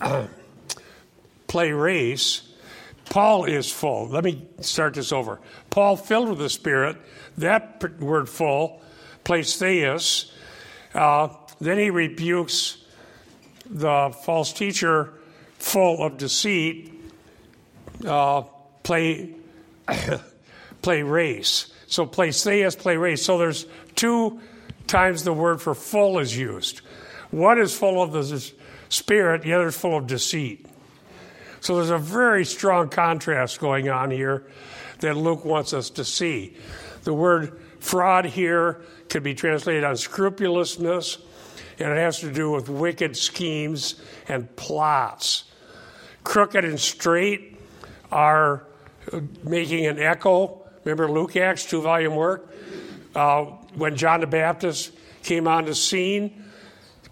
[0.00, 0.26] uh,
[1.46, 2.42] pleres.
[3.08, 4.08] Paul is full.
[4.08, 5.40] Let me start this over.
[5.70, 6.96] Paul filled with the Spirit.
[7.38, 8.82] That word full,
[9.24, 10.30] plestheis.
[10.92, 11.28] Uh,
[11.60, 12.78] then he rebukes
[13.68, 15.12] the false teacher
[15.58, 16.92] full of deceit,
[18.06, 18.42] uh,
[18.82, 19.34] play
[20.82, 21.72] pleres.
[21.86, 23.24] So play theos, pleres.
[23.24, 24.40] So there's two
[24.86, 26.80] times the word for full is used.
[27.30, 28.52] One is full of the
[28.88, 30.66] spirit, the other is full of deceit.
[31.60, 34.46] So there's a very strong contrast going on here
[35.00, 36.56] that Luke wants us to see.
[37.02, 41.18] The word fraud here could be translated unscrupulousness,
[41.78, 43.96] and it has to do with wicked schemes
[44.28, 45.44] and plots.
[46.24, 47.58] Crooked and straight
[48.10, 48.66] are
[49.44, 50.62] making an echo.
[50.84, 52.52] Remember Luke Acts, two volume work?
[53.14, 56.44] Uh, when John the Baptist came on the scene,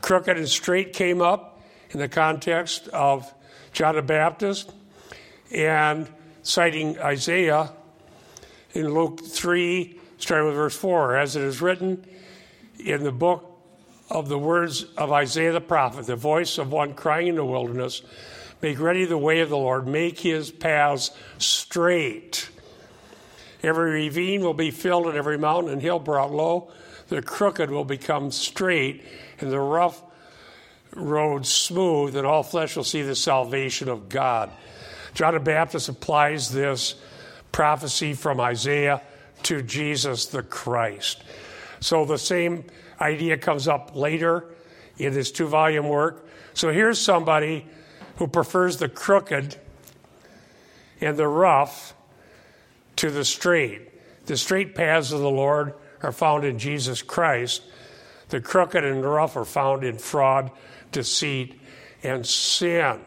[0.00, 3.32] crooked and straight came up in the context of
[3.72, 4.72] John the Baptist,
[5.50, 6.08] and
[6.42, 7.72] citing Isaiah
[8.72, 12.04] in Luke 3, starting with verse 4, as it is written
[12.78, 13.53] in the book
[14.10, 18.02] of the words of Isaiah the prophet, the voice of one crying in the wilderness,
[18.60, 22.48] make ready the way of the Lord, make his paths straight.
[23.62, 26.70] Every ravine will be filled, and every mountain and hill brought low.
[27.08, 29.04] The crooked will become straight,
[29.40, 30.02] and the rough
[30.94, 34.50] road smooth, and all flesh will see the salvation of God.
[35.14, 36.96] John the Baptist applies this
[37.52, 39.00] prophecy from Isaiah
[39.44, 41.22] to Jesus the Christ.
[41.80, 42.64] So the same
[43.00, 44.46] idea comes up later
[44.98, 46.28] in this two volume work.
[46.54, 47.66] So here's somebody
[48.16, 49.56] who prefers the crooked
[51.00, 51.94] and the rough
[52.96, 53.90] to the straight.
[54.26, 57.62] The straight paths of the Lord are found in Jesus Christ.
[58.28, 60.50] The crooked and the rough are found in fraud,
[60.92, 61.60] deceit,
[62.02, 63.00] and sin.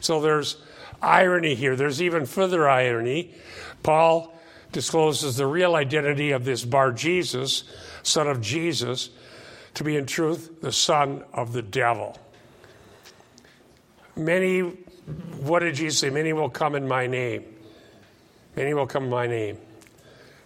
[0.00, 0.56] So there's
[1.02, 1.76] irony here.
[1.76, 3.34] There's even further irony.
[3.82, 4.34] Paul
[4.72, 7.64] discloses the real identity of this Bar Jesus,
[8.08, 9.10] son of Jesus,
[9.74, 12.18] to be in truth the son of the devil.
[14.16, 16.10] Many, what did Jesus say?
[16.10, 17.44] Many will come in my name.
[18.56, 19.58] Many will come in my name,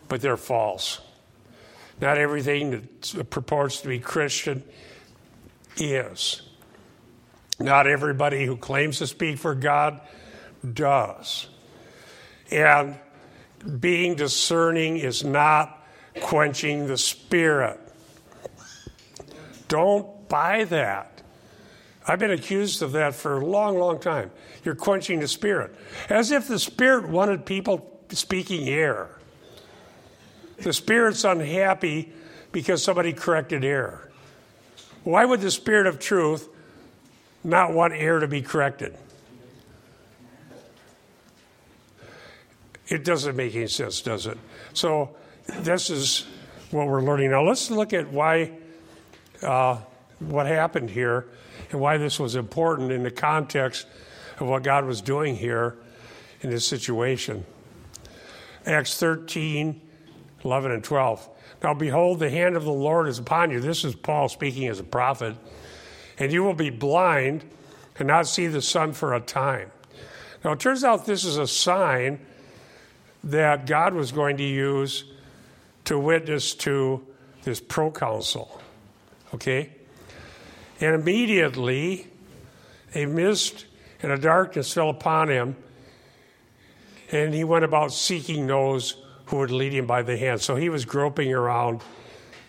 [0.09, 1.01] but they're false.
[2.01, 4.62] Not everything that purports to be Christian
[5.77, 6.42] is.
[7.59, 10.01] Not everybody who claims to speak for God
[10.75, 11.48] does.
[12.51, 12.98] And
[13.81, 15.82] being discerning is not
[16.20, 17.81] quenching the spirit.
[19.68, 21.22] Don't buy that.
[22.07, 24.31] I've been accused of that for a long, long time.
[24.64, 25.75] You're quenching the spirit.
[26.09, 29.18] As if the spirit wanted people speaking air.
[30.59, 32.12] The spirit's unhappy
[32.51, 34.11] because somebody corrected error.
[35.05, 36.48] Why would the spirit of truth
[37.42, 38.96] not want error to be corrected?
[42.88, 44.38] It doesn't make any sense, does it?
[44.75, 45.16] So,
[45.61, 46.27] this is
[46.71, 47.43] what we're learning now.
[47.43, 48.53] Let's look at why,
[49.43, 49.79] uh,
[50.19, 51.27] what happened here,
[51.71, 53.87] and why this was important in the context
[54.38, 55.77] of what God was doing here
[56.41, 57.45] in this situation.
[58.67, 59.81] Acts 13,
[60.45, 61.29] 11, and 12.
[61.62, 63.61] Now, behold, the hand of the Lord is upon you.
[63.61, 65.37] This is Paul speaking as a prophet.
[66.19, 67.45] And you will be blind
[67.99, 69.71] and not see the sun for a time.
[70.45, 72.21] Now, it turns out this is a sign
[73.25, 75.05] that God was going to use
[75.85, 77.07] to witness to
[77.42, 78.61] this proconsul.
[79.35, 79.71] Okay?
[80.81, 82.09] And immediately
[82.95, 83.66] a mist
[84.03, 85.57] and a darkness fell upon him,
[87.11, 90.40] and he went about seeking those who would lead him by the hand.
[90.40, 91.83] So he was groping around,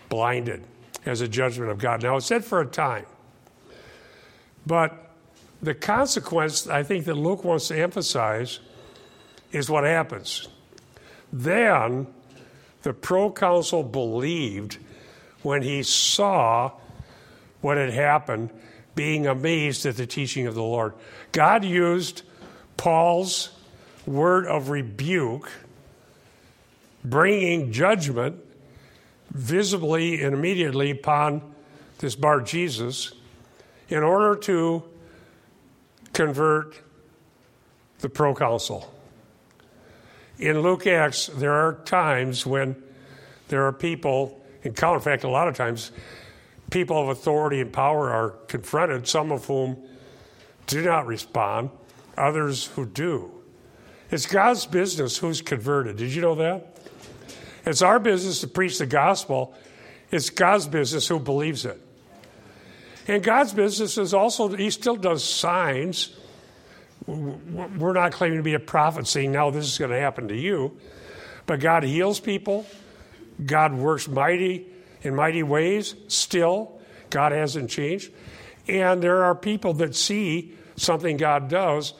[0.08, 0.64] blinded,
[1.06, 2.02] as a judgment of God.
[2.02, 3.06] Now, it said for a time.
[4.66, 5.10] But
[5.62, 8.60] the consequence, I think, that Luke wants to emphasize
[9.52, 10.48] is what happens.
[11.32, 12.06] Then
[12.84, 14.76] the proconsul believed
[15.42, 16.70] when he saw
[17.62, 18.50] what had happened,
[18.94, 20.92] being amazed at the teaching of the Lord.
[21.32, 22.22] God used
[22.76, 23.50] Paul's
[24.06, 25.50] word of rebuke,
[27.02, 28.36] bringing judgment
[29.30, 31.40] visibly and immediately upon
[31.98, 33.14] this Bar Jesus
[33.88, 34.82] in order to
[36.12, 36.78] convert
[38.00, 38.93] the proconsul
[40.38, 42.82] in Luke Acts, there are times when
[43.48, 45.92] there are people, in in fact, a lot of times,
[46.70, 49.76] people of authority and power are confronted, some of whom
[50.66, 51.70] do not respond,
[52.16, 53.30] others who do.
[54.10, 55.96] It's God's business who's converted.
[55.96, 56.78] Did you know that?
[57.66, 59.54] It's our business to preach the gospel.
[60.10, 61.80] It's God's business who believes it.
[63.06, 66.16] And God's business is also, He still does signs
[67.06, 70.36] we're not claiming to be a prophet saying, now this is going to happen to
[70.36, 70.78] you.
[71.46, 72.66] But God heals people.
[73.44, 74.66] God works mighty
[75.02, 76.80] in mighty ways still.
[77.10, 78.10] God hasn't changed.
[78.66, 81.92] And there are people that see something God does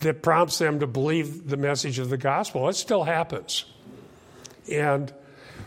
[0.00, 2.68] that prompts them to believe the message of the gospel.
[2.68, 3.64] It still happens.
[4.70, 5.12] And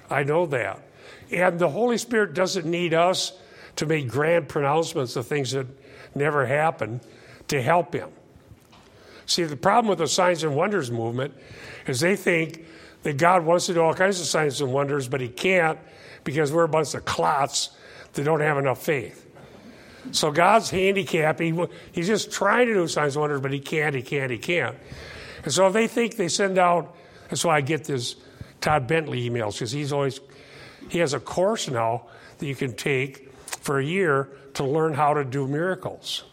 [0.10, 0.88] I know that.
[1.31, 3.34] And the Holy Spirit doesn't need us
[3.77, 5.67] to make grand pronouncements of things that
[6.15, 7.01] never happen
[7.49, 8.10] to help Him.
[9.31, 11.34] See, the problem with the signs and wonders movement
[11.88, 12.65] is they think
[13.03, 15.79] that God wants to do all kinds of signs and wonders, but He can't
[16.25, 17.69] because we're a bunch of clots
[18.11, 19.25] that don't have enough faith.
[20.11, 21.65] So God's handicapping.
[21.93, 24.75] He's just trying to do signs and wonders, but He can't, He can't, He can't.
[25.45, 26.93] And so they think they send out,
[27.29, 28.17] that's why I get this
[28.59, 30.19] Todd Bentley emails, because he's always,
[30.89, 32.07] he has a course now
[32.38, 36.25] that you can take for a year to learn how to do miracles.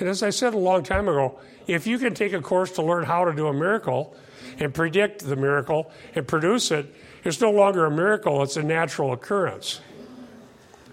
[0.00, 2.82] And as I said a long time ago, if you can take a course to
[2.82, 4.14] learn how to do a miracle
[4.58, 6.94] and predict the miracle and produce it,
[7.24, 9.80] it's no longer a miracle, it's a natural occurrence.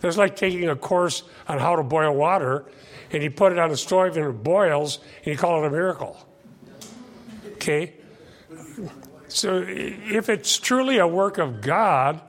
[0.02, 2.66] It's like taking a course on how to boil water
[3.12, 5.70] and you put it on a stove and it boils and you call it a
[5.70, 6.18] miracle.
[7.54, 7.94] Okay?
[9.30, 12.20] So if it's truly a work of God,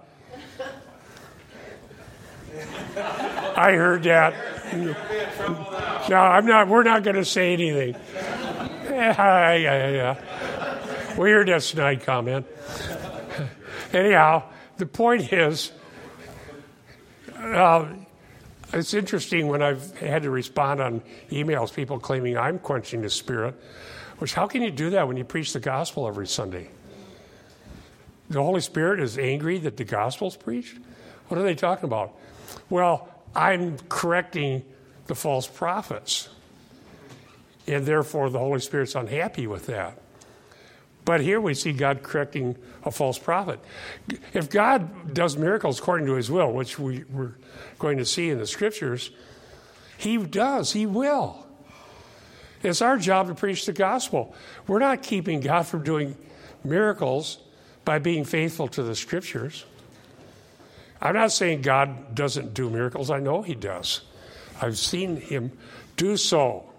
[3.57, 4.35] I heard that.
[4.77, 6.69] No, I'm not.
[6.69, 7.97] We're not going to say anything.
[8.85, 11.17] Yeah, yeah, yeah.
[11.19, 12.47] We heard that snide comment.
[13.93, 14.45] Anyhow,
[14.77, 15.73] the point is,
[17.39, 17.87] uh,
[18.73, 23.55] it's interesting when I've had to respond on emails, people claiming I'm quenching the spirit.
[24.19, 26.69] Which, how can you do that when you preach the gospel every Sunday?
[28.31, 30.79] The Holy Spirit is angry that the gospel's preached?
[31.29, 32.17] What are they talking about?
[32.71, 34.65] Well, I'm correcting
[35.07, 36.29] the false prophets.
[37.67, 39.99] And therefore, the Holy Spirit's unhappy with that.
[41.05, 43.61] But here we see God correcting a false prophet.
[44.33, 47.35] If God does miracles according to his will, which we, we're
[47.79, 49.11] going to see in the scriptures,
[49.99, 51.47] he does, he will.
[52.63, 54.35] It's our job to preach the gospel.
[54.67, 56.17] We're not keeping God from doing
[56.65, 57.39] miracles
[57.85, 59.67] by being faithful to the scriptures.
[61.01, 64.03] I'm not saying God doesn't do miracles, I know he does.
[64.61, 65.53] I've seen him
[65.97, 66.71] do so.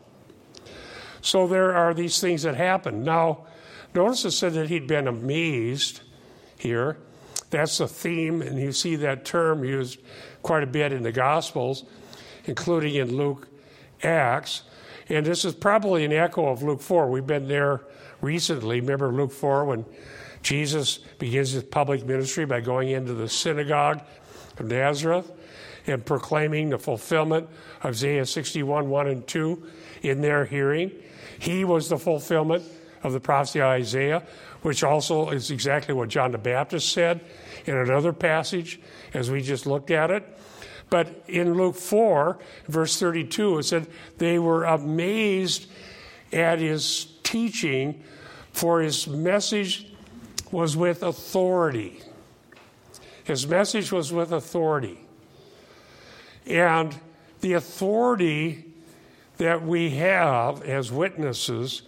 [1.22, 3.04] So there are these things that happen.
[3.04, 3.46] Now,
[3.94, 6.02] notice it said that he'd been amazed
[6.58, 6.98] here.
[7.50, 10.00] That's the theme, and you see that term used
[10.42, 11.84] quite a bit in the Gospels,
[12.46, 13.48] including in Luke,
[14.04, 14.64] Acts.
[15.10, 17.10] And this is probably an echo of Luke 4.
[17.10, 17.82] We've been there
[18.22, 18.80] recently.
[18.80, 19.86] Remember Luke 4 when
[20.46, 24.00] Jesus begins his public ministry by going into the synagogue
[24.60, 25.32] of Nazareth
[25.88, 27.50] and proclaiming the fulfillment
[27.82, 29.64] of Isaiah 61 1 and 2
[30.04, 30.92] in their hearing.
[31.40, 32.64] He was the fulfillment
[33.02, 34.22] of the prophecy of Isaiah,
[34.62, 37.22] which also is exactly what John the Baptist said
[37.66, 38.80] in another passage
[39.16, 40.24] as we just looked at it.
[40.92, 42.38] But in Luke 4,
[42.68, 43.88] verse 32, it said,
[44.20, 45.66] They were amazed
[46.32, 48.04] at his teaching,
[48.52, 49.88] for his message
[50.56, 52.02] was with authority.
[53.26, 55.00] His message was with authority.
[56.48, 56.96] And
[57.42, 58.66] the authority
[59.38, 61.82] that we have as witnesses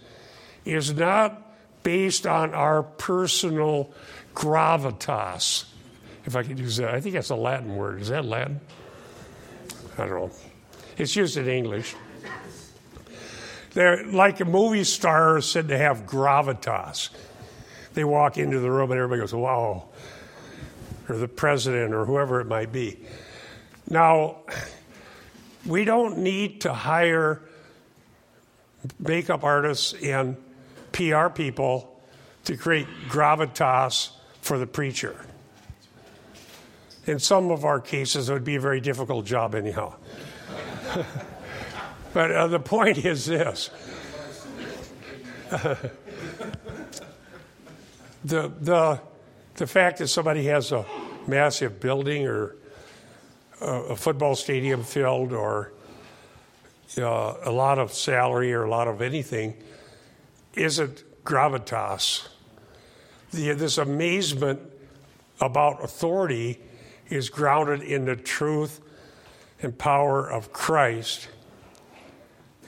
[0.64, 1.42] is not
[1.82, 3.90] based on our personal
[4.34, 5.64] gravitas.
[6.26, 8.02] If I could use that, I think that's a Latin word.
[8.02, 8.60] Is that Latin?
[9.96, 10.30] I don't know.
[10.98, 11.94] It's used in English.
[13.72, 17.08] They're like a movie star is said to have gravitas.
[17.94, 19.88] They walk into the room and everybody goes, wow,
[21.08, 22.98] or the president or whoever it might be.
[23.90, 24.38] Now,
[25.66, 27.42] we don't need to hire
[28.98, 30.36] makeup artists and
[30.92, 32.00] PR people
[32.44, 34.10] to create gravitas
[34.40, 35.16] for the preacher.
[37.06, 39.94] In some of our cases, it would be a very difficult job, anyhow.
[42.12, 43.70] but uh, the point is this
[48.24, 49.00] the, the,
[49.54, 50.84] the fact that somebody has a
[51.26, 52.56] massive building or
[53.60, 55.72] a, a football stadium filled or
[56.96, 59.54] uh, a lot of salary or a lot of anything
[60.54, 62.26] isn't gravitas.
[63.32, 64.60] The, this amazement
[65.40, 66.60] about authority
[67.08, 68.80] is grounded in the truth
[69.62, 71.28] and power of Christ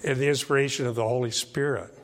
[0.04, 1.96] and the inspiration of the Holy Spirit.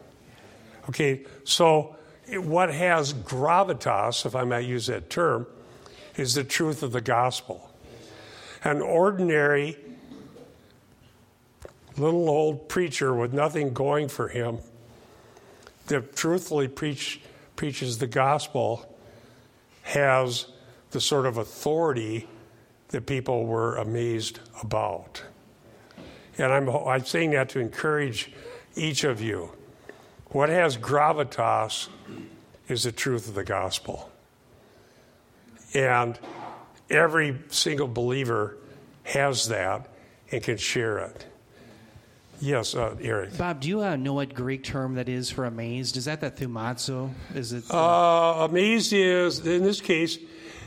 [0.89, 1.96] Okay, so
[2.29, 5.47] what has gravitas, if I might use that term,
[6.17, 7.71] is the truth of the gospel.
[8.65, 9.77] An ordinary
[11.97, 14.59] little old preacher with nothing going for him
[15.87, 17.21] that truthfully preach,
[17.55, 18.97] preaches the gospel
[19.83, 20.47] has
[20.91, 22.27] the sort of authority
[22.89, 25.23] that people were amazed about.
[26.39, 28.33] And I'm, I'm saying that to encourage
[28.75, 29.56] each of you.
[30.37, 31.89] What has gravitas
[32.69, 34.11] is the truth of the gospel.
[35.73, 36.19] And
[36.91, 38.59] every single believer
[39.05, 39.89] has that
[40.31, 41.25] and can share it.
[42.39, 43.39] Yes, uh, Eric.
[43.39, 45.97] Bob, do you uh, know what Greek term that is for amazed?
[45.97, 47.15] Is that that thumazo?
[47.35, 47.65] Is it?
[47.71, 50.19] Uh, amazed is, in this case,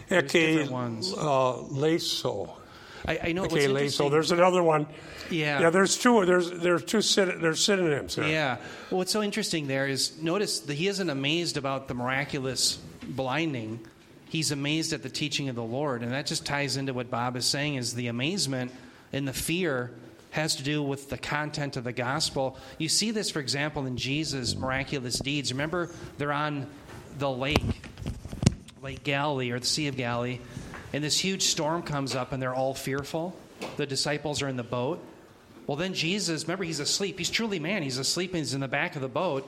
[0.09, 2.59] eke uh, laso.
[3.08, 3.58] I, I know laso.
[3.58, 4.12] interesting.
[4.12, 4.88] There's another one.
[5.30, 5.62] Yeah.
[5.62, 6.26] Yeah, there's two.
[6.26, 8.28] There's there's two there's synonyms there.
[8.28, 8.58] Yeah.
[8.89, 13.80] Well, what's so interesting there is notice that he isn't amazed about the miraculous blinding.
[14.30, 17.36] He's amazed at the teaching of the Lord, and that just ties into what Bob
[17.36, 18.72] is saying: is the amazement
[19.12, 19.91] and the fear
[20.32, 22.58] has to do with the content of the gospel.
[22.78, 25.52] You see this, for example, in Jesus' miraculous deeds.
[25.52, 26.68] Remember, they're on
[27.18, 27.82] the lake,
[28.82, 30.39] Lake Galilee or the Sea of Galilee,
[30.94, 33.36] and this huge storm comes up, and they're all fearful.
[33.78, 35.04] The disciples are in the boat.
[35.68, 37.20] Well, then Jesus, remember, he's asleep.
[37.20, 37.84] He's truly man.
[37.84, 39.48] He's asleep and he's in the back of the boat.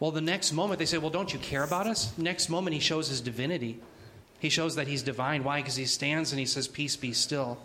[0.00, 2.12] Well, the next moment they say, Well, don't you care about us?
[2.18, 3.80] Next moment he shows his divinity.
[4.38, 5.44] He shows that he's divine.
[5.44, 5.60] Why?
[5.60, 7.56] Because he stands and he says, Peace be still.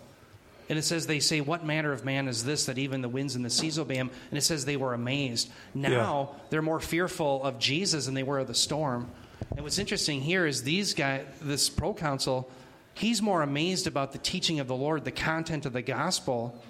[0.69, 3.35] And it says, They say, What manner of man is this that even the winds
[3.35, 4.11] and the seas obey him?
[4.29, 5.49] And it says they were amazed.
[5.73, 9.09] Now they're more fearful of Jesus than they were of the storm.
[9.51, 12.49] And what's interesting here is these guys, this proconsul,
[12.97, 16.61] he's more amazed about the teaching of the Lord, the content of the gospel,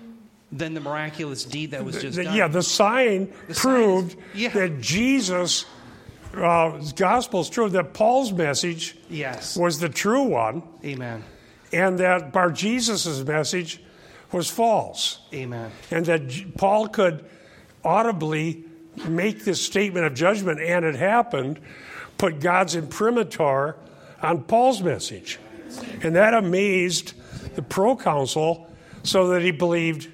[0.51, 2.35] than the miraculous deed that was just The- done.
[2.35, 4.49] yeah, the sign The sign proved is- yeah.
[4.49, 5.65] that Jesus,
[6.35, 6.93] uh, is
[7.49, 7.69] true.
[7.69, 9.57] that Paul's message Yes.
[9.57, 11.23] was the true one, Amen.
[11.73, 13.81] and that Bar Jesus' message
[14.31, 15.71] was false, Amen.
[15.91, 17.25] and that J- Paul could
[17.83, 18.63] audibly
[19.07, 21.59] make this statement of judgment, and it happened,
[22.17, 23.75] put God's imprimatur
[24.21, 25.39] on Paul's message.
[26.03, 27.13] And that amazed
[27.55, 28.69] the proconsul
[29.03, 30.09] so that he believed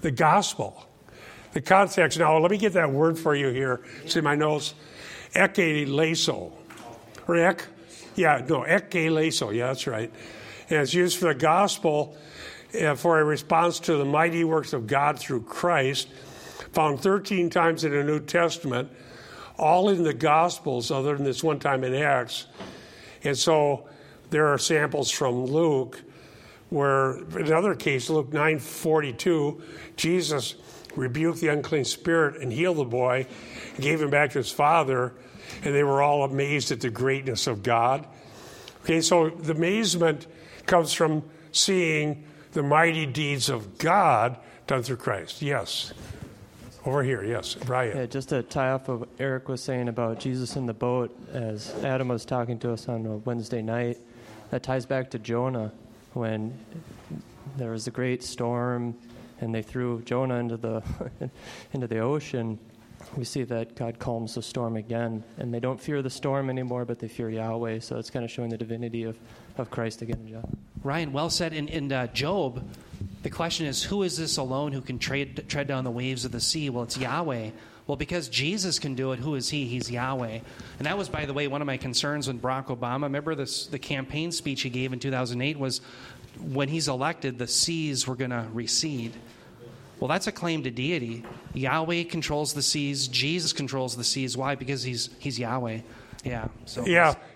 [0.00, 0.86] the gospel.
[1.52, 3.80] The context, now let me get that word for you here.
[4.04, 4.74] It's in my notes.
[5.34, 6.52] Ekeleso.
[7.26, 7.64] Or ek,
[8.14, 10.12] yeah, no, ekeleso, yeah, that's right.
[10.70, 12.16] And it's used for the gospel
[12.80, 16.08] uh, for a response to the mighty works of God through Christ,
[16.72, 18.90] found 13 times in the New Testament,
[19.58, 22.46] all in the Gospels, other than this one time in Acts.
[23.24, 23.88] And so
[24.30, 26.02] there are samples from Luke
[26.70, 29.60] where, in another case, Luke 9:42,
[29.96, 30.54] Jesus
[30.96, 33.26] rebuked the unclean spirit and healed the boy,
[33.74, 35.14] and gave him back to his father,
[35.62, 38.06] and they were all amazed at the greatness of God.
[38.84, 40.26] Okay, so the amazement
[40.66, 41.22] comes from
[41.52, 45.40] seeing the mighty deeds of God done through Christ.
[45.40, 45.92] Yes.
[46.84, 47.96] Over here, yes, Brian.
[47.96, 51.16] Yeah, just to tie off of what Eric was saying about Jesus in the boat,
[51.32, 53.98] as Adam was talking to us on Wednesday night,
[54.50, 55.72] that ties back to Jonah
[56.14, 56.58] when
[57.56, 58.96] there was a great storm
[59.40, 60.82] and they threw Jonah into the
[61.72, 62.58] into the ocean.
[63.16, 66.84] We see that God calms the storm again, and they don't fear the storm anymore,
[66.84, 67.78] but they fear Yahweh.
[67.78, 69.16] So it's kind of showing the divinity of,
[69.56, 70.18] of Christ again.
[70.26, 70.56] in John.
[70.82, 71.52] Ryan, well said.
[71.52, 72.62] In, in uh, Job,
[73.22, 76.32] the question is, who is this alone who can tread, tread down the waves of
[76.32, 76.70] the sea?
[76.70, 77.50] Well, it's Yahweh.
[77.88, 79.64] Well, because Jesus can do it, who is he?
[79.64, 80.40] He's Yahweh.
[80.78, 83.66] And that was, by the way, one of my concerns when Barack Obama, remember this,
[83.66, 85.80] the campaign speech he gave in 2008 was
[86.38, 89.14] when he's elected, the seas were going to recede.
[90.00, 91.24] Well, that's a claim to deity.
[91.54, 93.08] Yahweh controls the seas.
[93.08, 94.36] Jesus controls the seas.
[94.36, 94.54] Why?
[94.54, 95.80] Because he's he's Yahweh.
[96.24, 96.48] Yeah.
[96.66, 96.86] So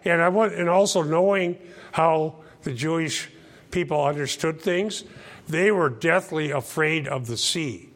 [0.04, 1.58] Yeah, and I want, and also knowing
[1.90, 3.30] how the Jewish
[3.72, 5.02] people understood things,
[5.48, 7.91] they were deathly afraid of the sea.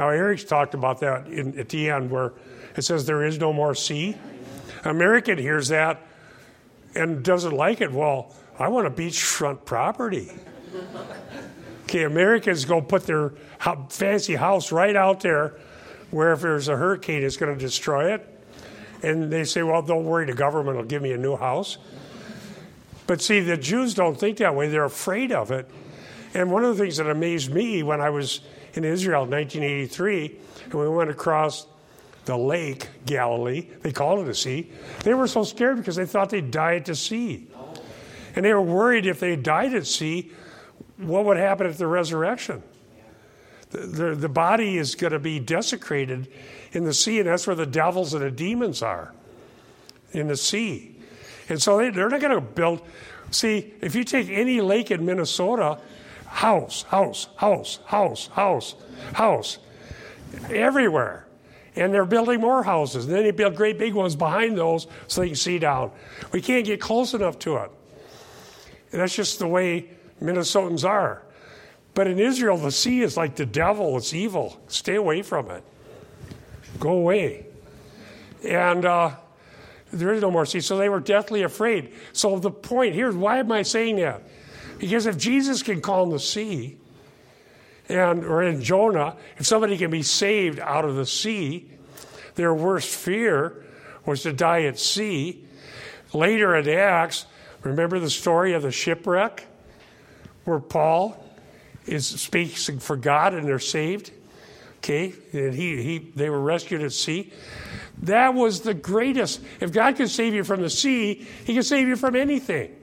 [0.00, 2.32] Now Eric's talked about that in, at the end, where
[2.74, 4.16] it says there is no more sea.
[4.82, 6.00] American hears that
[6.94, 7.92] and doesn't like it.
[7.92, 10.32] Well, I want a beachfront property.
[11.84, 13.34] Okay, Americans go put their
[13.90, 15.58] fancy house right out there,
[16.10, 18.26] where if there's a hurricane, it's going to destroy it.
[19.02, 21.76] And they say, well, don't worry, the government will give me a new house.
[23.06, 24.68] But see, the Jews don't think that way.
[24.70, 25.70] They're afraid of it.
[26.32, 28.40] And one of the things that amazed me when I was
[28.74, 31.66] in Israel in 1983, and we went across
[32.24, 34.70] the lake, Galilee, they called it a sea,
[35.02, 37.48] they were so scared because they thought they'd die at the sea.
[38.36, 40.30] And they were worried if they died at sea,
[40.98, 42.62] what would happen at the resurrection?
[43.70, 46.28] The, the, the body is going to be desecrated
[46.72, 49.12] in the sea, and that's where the devils and the demons are
[50.12, 50.96] in the sea.
[51.48, 52.82] And so they, they're not going to build.
[53.30, 55.78] See, if you take any lake in Minnesota,
[56.30, 58.74] house, house, house, house, house,
[59.12, 59.58] house,
[60.48, 61.26] everywhere.
[61.76, 63.04] And they're building more houses.
[63.04, 65.90] And then they build great big ones behind those so they can see down.
[66.32, 67.70] We can't get close enough to it.
[68.92, 69.90] And that's just the way
[70.22, 71.22] Minnesotans are.
[71.94, 74.60] But in Israel, the sea is like the devil, it's evil.
[74.68, 75.64] Stay away from it.
[76.78, 77.46] Go away.
[78.44, 79.10] And uh,
[79.92, 80.60] there is no more sea.
[80.60, 81.92] So they were deathly afraid.
[82.12, 84.22] So the point here, why am I saying that?
[84.80, 86.78] Because if Jesus can calm the sea,
[87.88, 91.70] and or in Jonah, if somebody can be saved out of the sea,
[92.34, 93.62] their worst fear
[94.06, 95.44] was to die at sea.
[96.14, 97.26] Later in Acts,
[97.62, 99.46] remember the story of the shipwreck
[100.44, 101.22] where Paul
[101.84, 104.12] is speaking for God and they're saved?
[104.78, 107.30] Okay, and he, he they were rescued at sea.
[108.04, 109.42] That was the greatest.
[109.60, 112.79] If God can save you from the sea, he can save you from anything.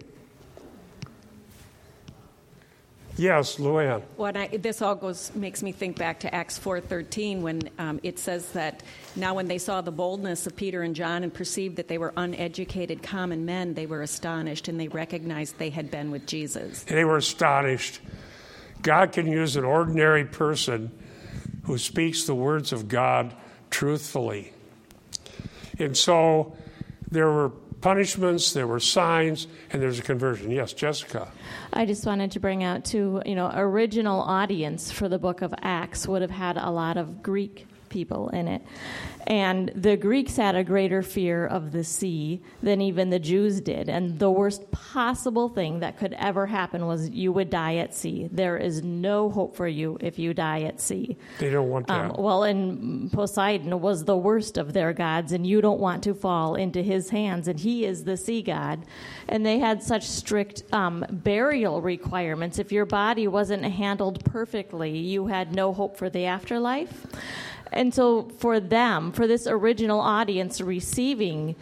[3.18, 4.04] Yes, Luann.
[4.16, 8.00] When I, this all goes makes me think back to Acts four thirteen when um,
[8.04, 8.84] it says that
[9.16, 12.14] now when they saw the boldness of Peter and John and perceived that they were
[12.16, 16.84] uneducated common men, they were astonished and they recognized they had been with Jesus.
[16.84, 18.02] They were astonished.
[18.84, 20.92] God can use an ordinary person
[21.64, 23.36] who speaks the words of God
[23.72, 24.54] truthfully.
[25.80, 26.56] And so
[27.10, 27.52] there were
[27.82, 30.52] punishments, there were signs, and there's a conversion.
[30.52, 31.32] Yes, Jessica.
[31.74, 35.54] I just wanted to bring out too, you know, original audience for the book of
[35.62, 38.62] Acts would have had a lot of Greek people in it.
[39.28, 43.90] And the Greeks had a greater fear of the sea than even the Jews did.
[43.90, 48.30] And the worst possible thing that could ever happen was you would die at sea.
[48.32, 51.18] There is no hope for you if you die at sea.
[51.40, 52.12] They don't want that.
[52.12, 56.14] Um, well, and Poseidon was the worst of their gods, and you don't want to
[56.14, 58.86] fall into his hands, and he is the sea god.
[59.28, 62.60] And they had such strict um, burial requirements.
[62.60, 67.06] If your body wasn't handled perfectly, you had no hope for the afterlife.
[67.72, 71.56] And so, for them, for this original audience receiving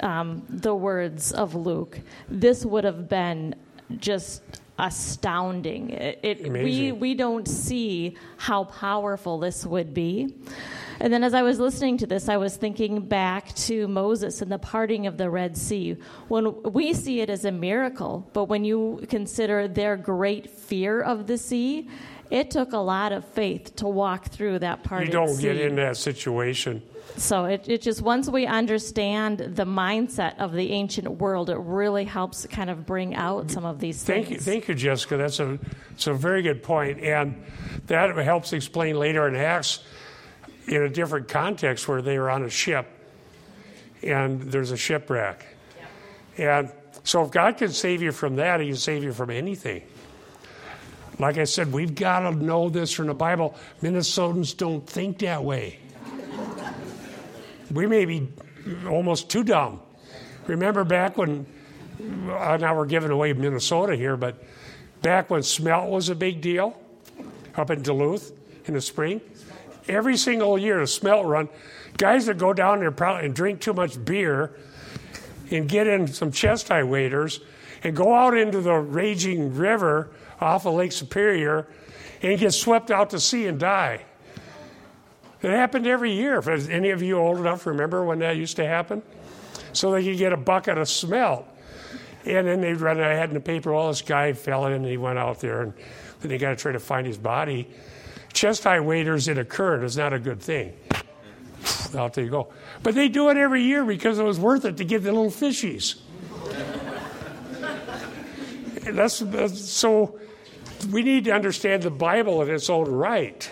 [0.00, 3.54] um, the words of Luke, this would have been
[3.98, 4.42] just
[4.78, 5.90] astounding.
[5.90, 10.34] It, it, we, we don't see how powerful this would be.
[11.00, 14.52] And then as I was listening to this, I was thinking back to Moses and
[14.52, 15.96] the parting of the Red Sea.
[16.28, 21.26] When we see it as a miracle, but when you consider their great fear of
[21.26, 21.88] the sea,
[22.30, 25.04] it took a lot of faith to walk through that part.
[25.04, 26.82] You don't get in that situation.
[27.16, 32.04] So it, it just once we understand the mindset of the ancient world, it really
[32.04, 34.28] helps kind of bring out some of these things.
[34.28, 35.16] Thank you, thank you, Jessica.
[35.16, 35.58] That's a,
[36.06, 37.42] a very good point, and
[37.86, 39.80] that helps explain later in Acts
[40.68, 42.86] in a different context where they were on a ship,
[44.02, 45.44] and there's a shipwreck,
[46.38, 46.70] and
[47.02, 49.82] so if God can save you from that, He can save you from anything.
[51.20, 53.54] Like I said, we've got to know this from the Bible.
[53.82, 55.78] Minnesotans don't think that way.
[57.70, 58.28] We may be
[58.88, 59.80] almost too dumb.
[60.46, 61.46] Remember back when,
[62.30, 64.42] uh, now we're giving away Minnesota here, but
[65.02, 66.74] back when smelt was a big deal
[67.54, 68.32] up in Duluth
[68.64, 69.20] in the spring,
[69.88, 71.50] every single year, the smelt run,
[71.98, 74.56] guys that go down there probably and drink too much beer
[75.50, 77.40] and get in some chest high waders
[77.82, 80.10] and go out into the raging river
[80.40, 81.66] off of Lake Superior
[82.22, 84.04] and get swept out to sea and die.
[85.42, 86.38] It happened every year.
[86.38, 89.02] If any of you old enough remember when that used to happen?
[89.72, 91.46] So they could get a bucket of smelt.
[92.26, 94.98] And then they'd run ahead in the paper, well, this guy fell in and he
[94.98, 95.72] went out there and
[96.20, 97.66] then they got to try to find his body.
[98.34, 100.74] Chest high waders in a current is not a good thing.
[101.96, 102.52] Out there you go.
[102.82, 105.30] But they do it every year because it was worth it to get the little
[105.30, 106.00] fishies.
[108.92, 110.18] That's, that's so
[110.88, 113.50] we need to understand the Bible in its own right.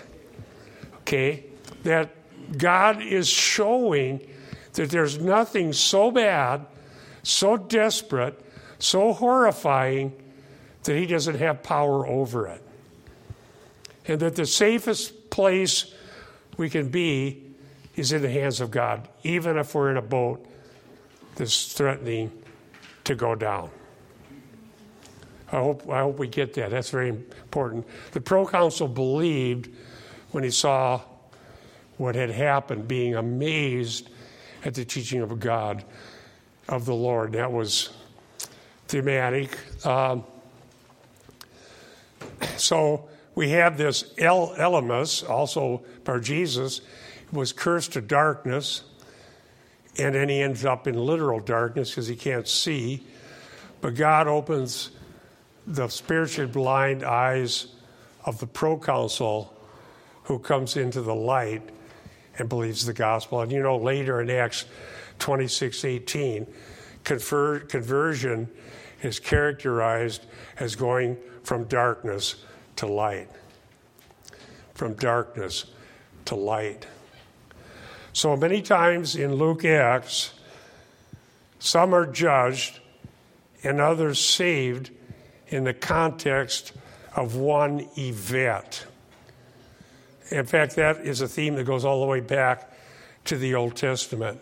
[1.01, 1.45] Okay?
[1.83, 2.11] That
[2.57, 4.27] God is showing
[4.75, 6.67] that there's nothing so bad,
[7.23, 8.41] so desperate,
[8.79, 10.13] so horrifying
[10.85, 12.63] that He doesn't have power over it.
[14.07, 15.93] And that the safest place
[16.57, 17.45] we can be
[17.97, 20.47] is in the hands of God, even if we're in a boat
[21.35, 22.33] that's threatening
[23.05, 23.71] to go down.
[25.51, 26.71] I hope, I hope we get that.
[26.71, 27.87] That's very important.
[28.13, 29.71] The proconsul believed
[30.31, 31.01] when he saw
[31.97, 34.11] what had happened, being amazed
[34.65, 35.85] at the teaching of God,
[36.69, 37.33] of the Lord.
[37.33, 37.91] That was
[38.89, 39.57] thematic.
[39.87, 40.25] Um,
[42.57, 46.81] so we have this El- Elymas, also Bar Jesus,
[47.33, 48.83] was cursed to darkness,
[49.99, 53.03] and then he ends up in literal darkness because he can't see.
[53.81, 54.91] But God opens
[55.69, 57.67] the spiritually blind eyes
[58.25, 59.55] of the proconsul
[60.25, 61.63] who comes into the light
[62.39, 63.43] and believes the gospel.
[63.43, 64.65] And you know, later in Acts
[65.19, 66.47] 26 18,
[67.05, 68.49] conver- conversion
[69.03, 70.25] is characterized
[70.59, 72.45] as going from darkness
[72.77, 73.29] to light.
[74.75, 75.67] From darkness
[76.25, 76.87] to light.
[78.15, 80.33] So many times in Luke Acts,
[81.59, 82.81] some are judged
[83.63, 84.93] and others saved
[85.49, 86.73] in the context
[87.15, 88.87] of one event.
[90.31, 92.73] In fact, that is a theme that goes all the way back
[93.25, 94.41] to the Old Testament.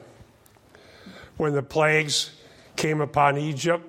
[1.37, 2.33] When the plagues
[2.77, 3.85] came upon Egypt,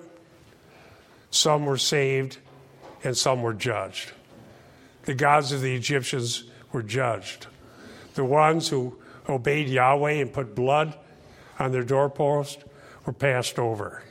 [1.30, 2.38] some were saved
[3.04, 4.12] and some were judged.
[5.02, 7.46] The gods of the Egyptians were judged.
[8.14, 8.98] The ones who
[9.28, 10.96] obeyed Yahweh and put blood
[11.58, 12.64] on their doorpost
[13.04, 14.02] were passed over.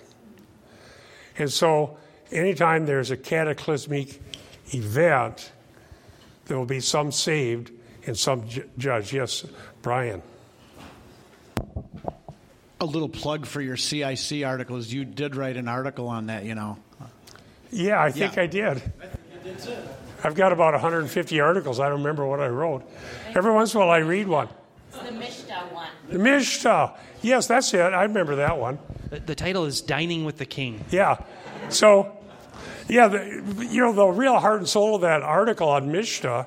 [1.37, 1.97] And so,
[2.31, 4.21] anytime there's a cataclysmic
[4.73, 5.51] event,
[6.45, 7.71] there will be some saved
[8.05, 9.13] and some ju- judged.
[9.13, 9.45] Yes,
[9.81, 10.21] Brian.
[12.79, 14.91] A little plug for your CIC articles.
[14.91, 16.77] You did write an article on that, you know.
[17.71, 18.41] Yeah, I think Yeah.
[18.43, 18.81] I did.
[20.23, 21.79] I've got about 150 articles.
[21.79, 22.83] I don't remember what I wrote.
[23.35, 24.47] Every once in a while, I read one.
[24.93, 25.87] It's the Mishnah one.
[26.09, 26.95] The Mishteh.
[27.21, 27.79] Yes, that's it.
[27.81, 28.79] I remember that one.
[29.09, 30.83] The, the title is Dining with the King.
[30.91, 31.17] Yeah.
[31.69, 32.16] So,
[32.87, 36.45] yeah, the, you know, the real heart and soul of that article on Mishteh,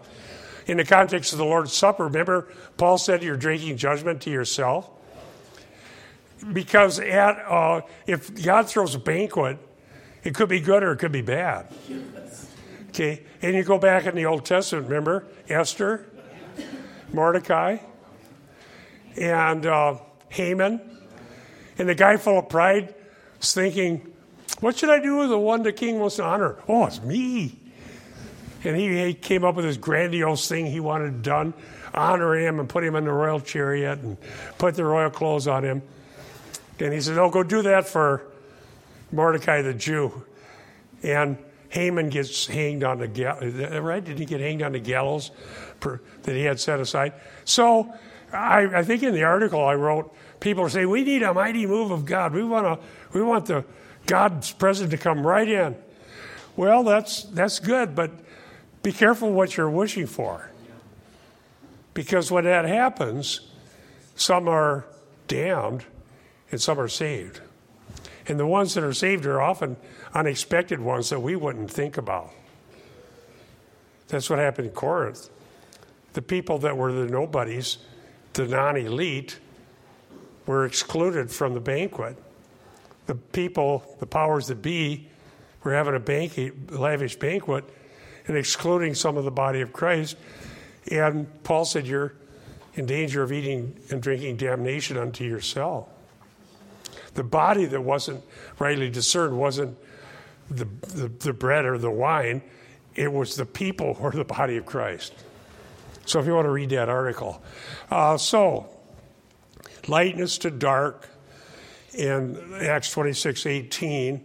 [0.67, 4.89] in the context of the Lord's Supper, remember Paul said you're drinking judgment to yourself?
[6.53, 9.59] Because at, uh, if God throws a banquet,
[10.23, 11.67] it could be good or it could be bad.
[12.89, 16.07] Okay, and you go back in the Old Testament, remember Esther,
[17.13, 17.79] Mordecai,
[19.17, 19.97] and uh,
[20.29, 20.81] Haman,
[21.79, 22.95] and the guy full of pride
[23.41, 24.10] is thinking,
[24.61, 26.57] "What should I do with the one the king wants to honor?
[26.69, 27.59] Oh, it's me."
[28.63, 31.55] And he, he came up with this grandiose thing he wanted done,
[31.95, 34.19] honor him and put him in the royal chariot and
[34.59, 35.83] put the royal clothes on him.
[36.79, 38.27] And he said, "Oh, go do that for
[39.13, 40.25] Mordecai the Jew."
[41.03, 41.39] And
[41.71, 44.05] Haman gets hanged on the gallows, right?
[44.05, 45.31] Did he get hanged on the gallows
[45.79, 47.15] per, that he had set aside?
[47.45, 47.93] So
[48.33, 51.67] I, I, think in the article I wrote, people are saying, we need a mighty
[51.67, 52.33] move of God.
[52.33, 53.65] We want, to, we want the
[54.11, 55.77] God's presence to come right in.
[56.57, 58.11] Well, that's, that's good, but
[58.83, 60.51] be careful what you're wishing for.
[61.95, 63.43] Because when that happens,
[64.17, 64.85] some are
[65.29, 65.85] damned
[66.51, 67.41] and some are saved.
[68.27, 69.77] And the ones that are saved are often
[70.13, 72.33] unexpected ones that we wouldn't think about.
[74.09, 75.31] That's what happened in Corinth.
[76.15, 77.79] The people that were the nobodies,
[78.33, 79.39] the non elite,
[80.47, 82.17] were excluded from the banquet.
[83.11, 85.09] The people, the powers that be,
[85.65, 87.65] were having a banquet, lavish banquet
[88.29, 90.15] and excluding some of the body of Christ.
[90.93, 92.15] And Paul said, You're
[92.75, 95.89] in danger of eating and drinking damnation unto yourself.
[97.15, 98.23] The body that wasn't
[98.61, 99.77] rightly discerned wasn't
[100.49, 102.43] the, the, the bread or the wine,
[102.95, 105.15] it was the people or the body of Christ.
[106.07, 107.43] So if you want to read that article.
[107.91, 108.69] Uh, so,
[109.89, 111.10] lightness to dark
[111.95, 114.25] in Acts 26 18.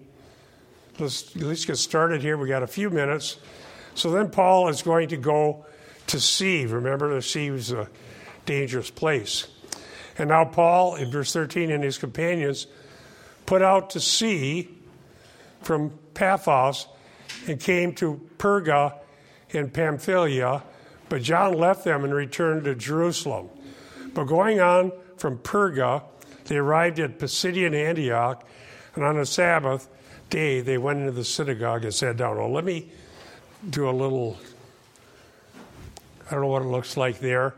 [0.99, 2.37] Let's, let's get started here.
[2.37, 3.37] We got a few minutes.
[3.95, 5.65] So then Paul is going to go
[6.07, 6.65] to sea.
[6.65, 7.89] Remember, the sea was a
[8.45, 9.47] dangerous place.
[10.17, 12.67] And now Paul, in verse 13, and his companions
[13.45, 14.69] put out to sea
[15.61, 16.87] from Paphos
[17.47, 18.97] and came to Perga
[19.49, 20.63] in Pamphylia,
[21.09, 23.49] but John left them and returned to Jerusalem.
[24.13, 26.03] But going on from Perga,
[26.45, 28.47] they arrived at Pisidian Antioch,
[28.95, 29.87] and on a Sabbath
[30.29, 32.37] day they went into the synagogue and sat down.
[32.37, 32.91] Well, let me
[33.69, 34.37] do a little,
[36.27, 37.55] I don't know what it looks like there.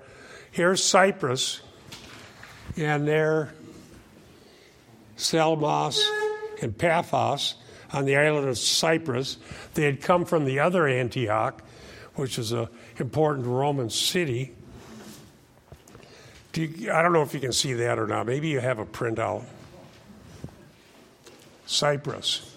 [0.51, 1.61] Here's Cyprus,
[2.75, 3.53] and there
[5.17, 6.09] Salamis
[6.61, 7.55] and Paphos
[7.91, 9.37] on the island of Cyprus.
[9.73, 11.61] They had come from the other Antioch,
[12.15, 12.67] which is an
[12.97, 14.53] important Roman city.
[16.57, 18.25] Do you, I don't know if you can see that or not.
[18.25, 19.43] Maybe you have a printout.
[21.67, 22.51] Cyprus.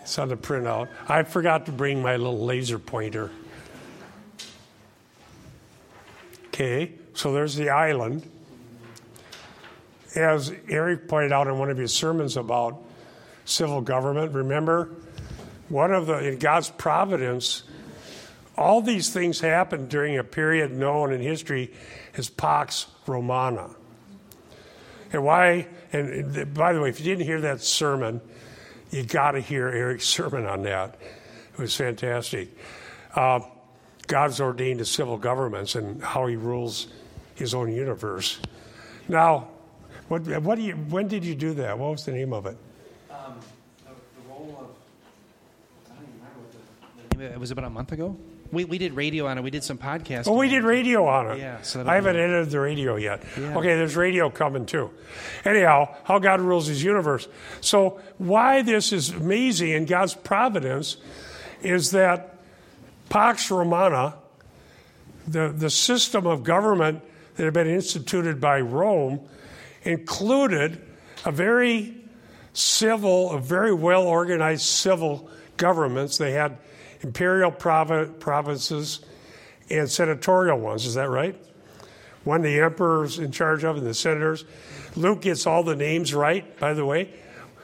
[0.00, 0.88] It's on the printout.
[1.06, 3.30] I forgot to bring my little laser pointer.
[6.46, 8.26] Okay, so there's the island.
[10.14, 12.82] As Eric pointed out in one of his sermons about
[13.44, 14.32] civil government.
[14.32, 14.88] Remember,
[15.68, 17.62] one of the, in God's providence,
[18.56, 21.72] all these things happened during a period known in history
[22.16, 23.70] as Pax Romana.
[25.12, 28.20] And why, and by the way, if you didn't hear that sermon,
[28.90, 30.96] you got to hear Eric's sermon on that.
[31.52, 32.56] It was fantastic.
[33.14, 33.40] Uh,
[34.06, 36.88] God's ordained to civil governments and how he rules
[37.34, 38.40] his own universe.
[39.08, 39.48] Now,
[40.08, 41.78] what, what do you, when did you do that?
[41.78, 42.56] What was the name of it?
[43.84, 44.70] the role
[47.18, 47.20] of.
[47.20, 48.16] It was about a month ago.
[48.52, 49.42] We, we did radio on it.
[49.42, 50.26] We did some podcasts.
[50.26, 51.38] Oh, we did radio on it.
[51.38, 53.22] Yeah, so I haven't edited the radio yet.
[53.38, 53.58] Yeah.
[53.58, 54.90] Okay, there's radio coming too.
[55.44, 57.28] Anyhow, how God rules His universe.
[57.60, 60.96] So why this is amazing in God's providence
[61.62, 62.34] is that
[63.08, 64.14] Pax Romana,
[65.26, 67.02] the the system of government
[67.36, 69.20] that had been instituted by Rome,
[69.82, 70.82] included
[71.24, 71.94] a very
[72.52, 76.18] civil, a very well organized civil governments.
[76.18, 76.58] They had
[77.06, 79.00] imperial provinces
[79.70, 80.84] and senatorial ones.
[80.84, 81.40] Is that right?
[82.24, 84.44] One the emperor's in charge of and the senators.
[84.96, 87.12] Luke gets all the names right, by the way,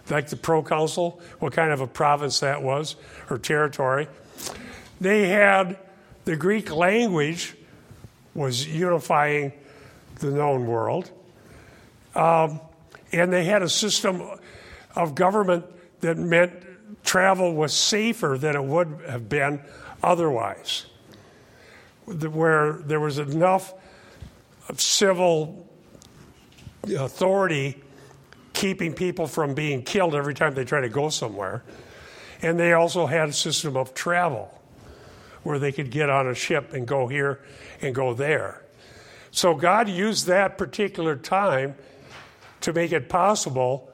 [0.09, 2.95] like the proconsul, what kind of a province that was
[3.29, 4.07] or territory.
[5.01, 5.77] They had
[6.25, 7.57] the Greek language
[8.35, 9.53] was unifying
[10.21, 11.11] the known world.
[12.15, 12.61] Um,
[13.11, 14.23] and they had a system
[14.95, 15.65] of government
[16.01, 16.53] that meant
[17.13, 19.61] travel was safer than it would have been
[20.03, 20.87] otherwise,
[22.07, 23.75] where there was enough
[24.71, 25.69] of civil
[26.89, 27.79] authority
[28.55, 31.63] keeping people from being killed every time they try to go somewhere.
[32.41, 34.59] And they also had a system of travel
[35.43, 37.41] where they could get on a ship and go here
[37.83, 38.63] and go there.
[39.33, 41.75] So God used that particular time
[42.63, 43.93] to make it possible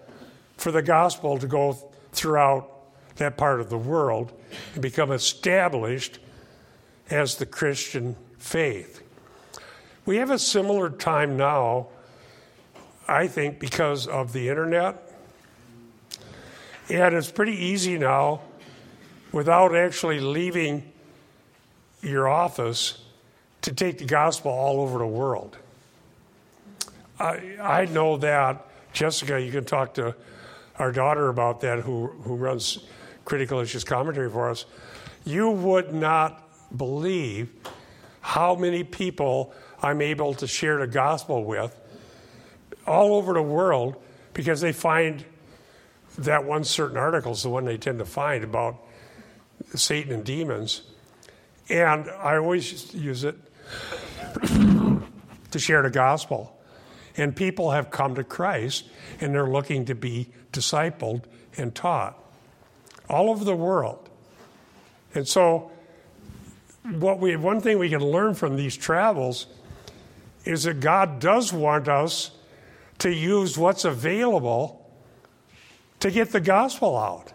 [0.57, 1.73] for the gospel to go
[2.13, 2.78] throughout
[3.19, 4.33] that part of the world
[4.75, 6.19] and become established
[7.11, 9.03] as the Christian faith.
[10.07, 11.89] We have a similar time now,
[13.07, 15.05] I think, because of the internet.
[16.89, 18.41] And it's pretty easy now,
[19.33, 20.91] without actually leaving
[22.03, 23.05] your office,
[23.61, 25.57] to take the gospel all over the world.
[27.21, 28.65] I, I know that.
[28.93, 30.15] Jessica, you can talk to
[30.79, 32.87] our daughter about that, who, who runs
[33.29, 34.65] critical issues commentary for us.
[35.27, 37.51] You would not believe
[38.23, 39.53] how many people
[39.83, 41.79] I'm able to share the gospel with
[42.87, 43.97] all over the world
[44.33, 45.27] because they find
[46.17, 48.79] that one certain article is the one they tend to find about
[49.75, 50.81] Satan and demons.
[51.69, 53.37] And I always use it
[55.51, 56.59] to share the gospel.
[57.19, 58.85] And people have come to Christ
[59.21, 61.25] and they're looking to be discipled
[61.59, 62.25] and taught
[63.09, 64.09] all over the world.
[65.15, 65.71] And so,
[66.85, 69.47] what we, one thing we can learn from these travels
[70.45, 72.31] is that God does want us
[72.99, 74.91] to use what's available
[76.01, 77.33] to get the gospel out.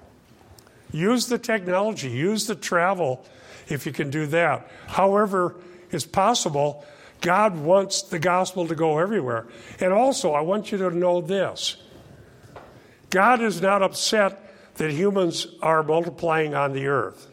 [0.91, 3.25] Use the technology, use the travel
[3.67, 4.69] if you can do that.
[4.87, 5.55] However,
[5.91, 6.85] it's possible,
[7.21, 9.47] God wants the gospel to go everywhere.
[9.79, 11.77] And also, I want you to know this
[13.09, 14.39] God is not upset
[14.75, 17.27] that humans are multiplying on the earth.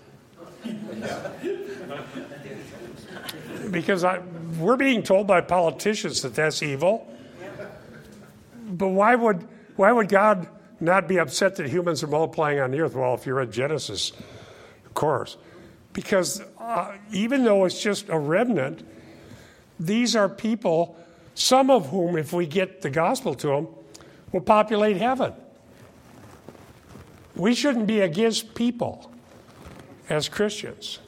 [3.70, 4.20] because I,
[4.58, 7.06] we're being told by politicians that that's evil.
[8.66, 10.48] But why would, why would God
[10.80, 12.94] not be upset that humans are multiplying on the earth?
[12.94, 14.12] Well, if you read Genesis,
[14.84, 15.36] of course.
[15.92, 18.86] Because uh, even though it's just a remnant,
[19.78, 20.96] these are people,
[21.34, 23.68] some of whom, if we get the gospel to them,
[24.30, 25.32] will populate heaven.
[27.40, 29.10] We shouldn't be against people
[30.10, 30.98] as Christians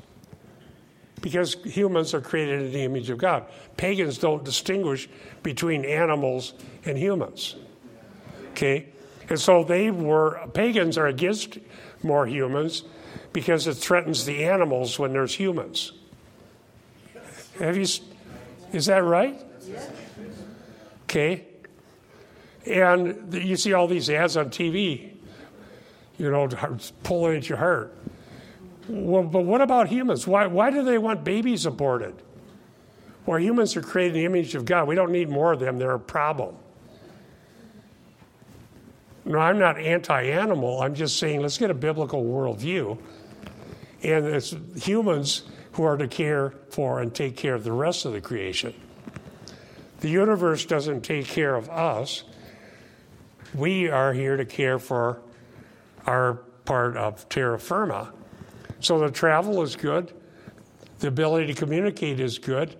[1.20, 3.44] because humans are created in the image of God.
[3.76, 5.10] Pagans don't distinguish
[5.42, 6.54] between animals
[6.86, 7.56] and humans.
[8.52, 8.88] Okay?
[9.28, 11.58] And so they were, pagans are against
[12.02, 12.84] more humans
[13.34, 15.92] because it threatens the animals when there's humans.
[17.58, 17.86] Have you,
[18.72, 19.38] is that right?
[21.04, 21.44] Okay.
[22.64, 25.11] And you see all these ads on TV,
[26.22, 26.48] you know,
[27.02, 27.92] pulling at your heart.
[28.88, 30.24] Well, but what about humans?
[30.24, 32.14] Why, why do they want babies aborted?
[33.26, 34.86] Well, humans are created in the image of God.
[34.86, 36.54] We don't need more of them, they're a problem.
[39.24, 40.80] No, I'm not anti animal.
[40.80, 42.98] I'm just saying let's get a biblical worldview.
[44.04, 45.42] And it's humans
[45.72, 48.74] who are to care for and take care of the rest of the creation.
[50.00, 52.22] The universe doesn't take care of us.
[53.54, 55.20] We are here to care for
[56.06, 56.34] our
[56.64, 58.12] part of terra firma.
[58.80, 60.12] So the travel is good,
[60.98, 62.76] the ability to communicate is good,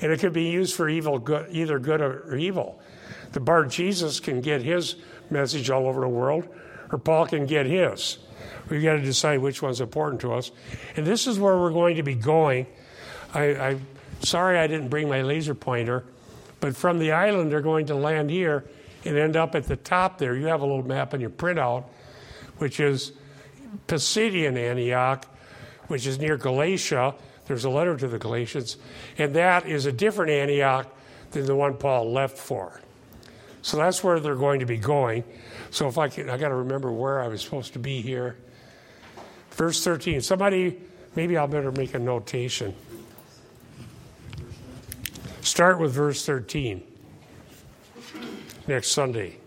[0.00, 2.80] and it can be used for evil, good, either good or evil.
[3.32, 4.96] The Bar Jesus can get his
[5.30, 6.48] message all over the world,
[6.90, 8.18] or Paul can get his.
[8.68, 10.50] We've got to decide which one's important to us.
[10.96, 12.66] And this is where we're going to be going.
[13.34, 13.86] I, I'm
[14.20, 16.04] sorry I didn't bring my laser pointer,
[16.60, 18.64] but from the island, they're going to land here
[19.04, 20.34] and end up at the top there.
[20.34, 21.84] You have a little map in your printout,
[22.58, 23.12] which is
[23.86, 25.26] Pisidian Antioch,
[25.88, 27.14] which is near Galatia.
[27.46, 28.76] There's a letter to the Galatians,
[29.18, 30.88] and that is a different Antioch
[31.30, 32.80] than the one Paul left for.
[33.62, 35.24] So that's where they're going to be going.
[35.70, 38.36] So if I can, I got to remember where I was supposed to be here.
[39.50, 40.20] Verse 13.
[40.20, 40.78] Somebody,
[41.16, 42.74] maybe I'll better make a notation.
[45.40, 46.82] Start with verse 13
[48.68, 49.38] next Sunday.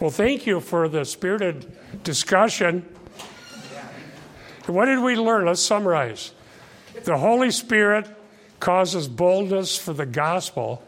[0.00, 2.82] Well, thank you for the spirited discussion.
[4.66, 5.46] What did we learn?
[5.46, 6.32] Let's summarize.
[7.02, 8.06] The Holy Spirit
[8.60, 10.84] causes boldness for the gospel.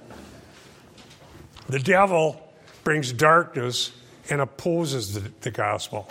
[1.69, 2.41] The devil
[2.85, 3.91] brings darkness
[4.29, 6.09] and opposes the, the gospel.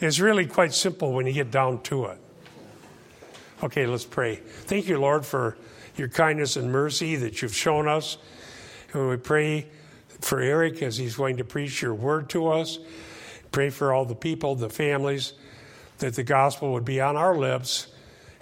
[0.00, 2.18] It's really quite simple when you get down to it.
[3.62, 4.36] Okay, let's pray.
[4.36, 5.58] Thank you, Lord, for
[5.96, 8.16] your kindness and mercy that you've shown us.
[8.94, 9.66] And we pray
[10.20, 12.78] for Eric as he's going to preach your word to us.
[13.52, 15.32] Pray for all the people, the families,
[15.98, 17.88] that the gospel would be on our lips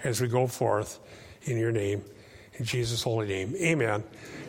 [0.03, 0.99] as we go forth
[1.43, 2.03] in your name.
[2.57, 4.03] In Jesus' holy name, amen.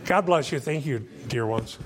[0.05, 0.61] God bless you.
[0.61, 1.79] Thank you, dear ones.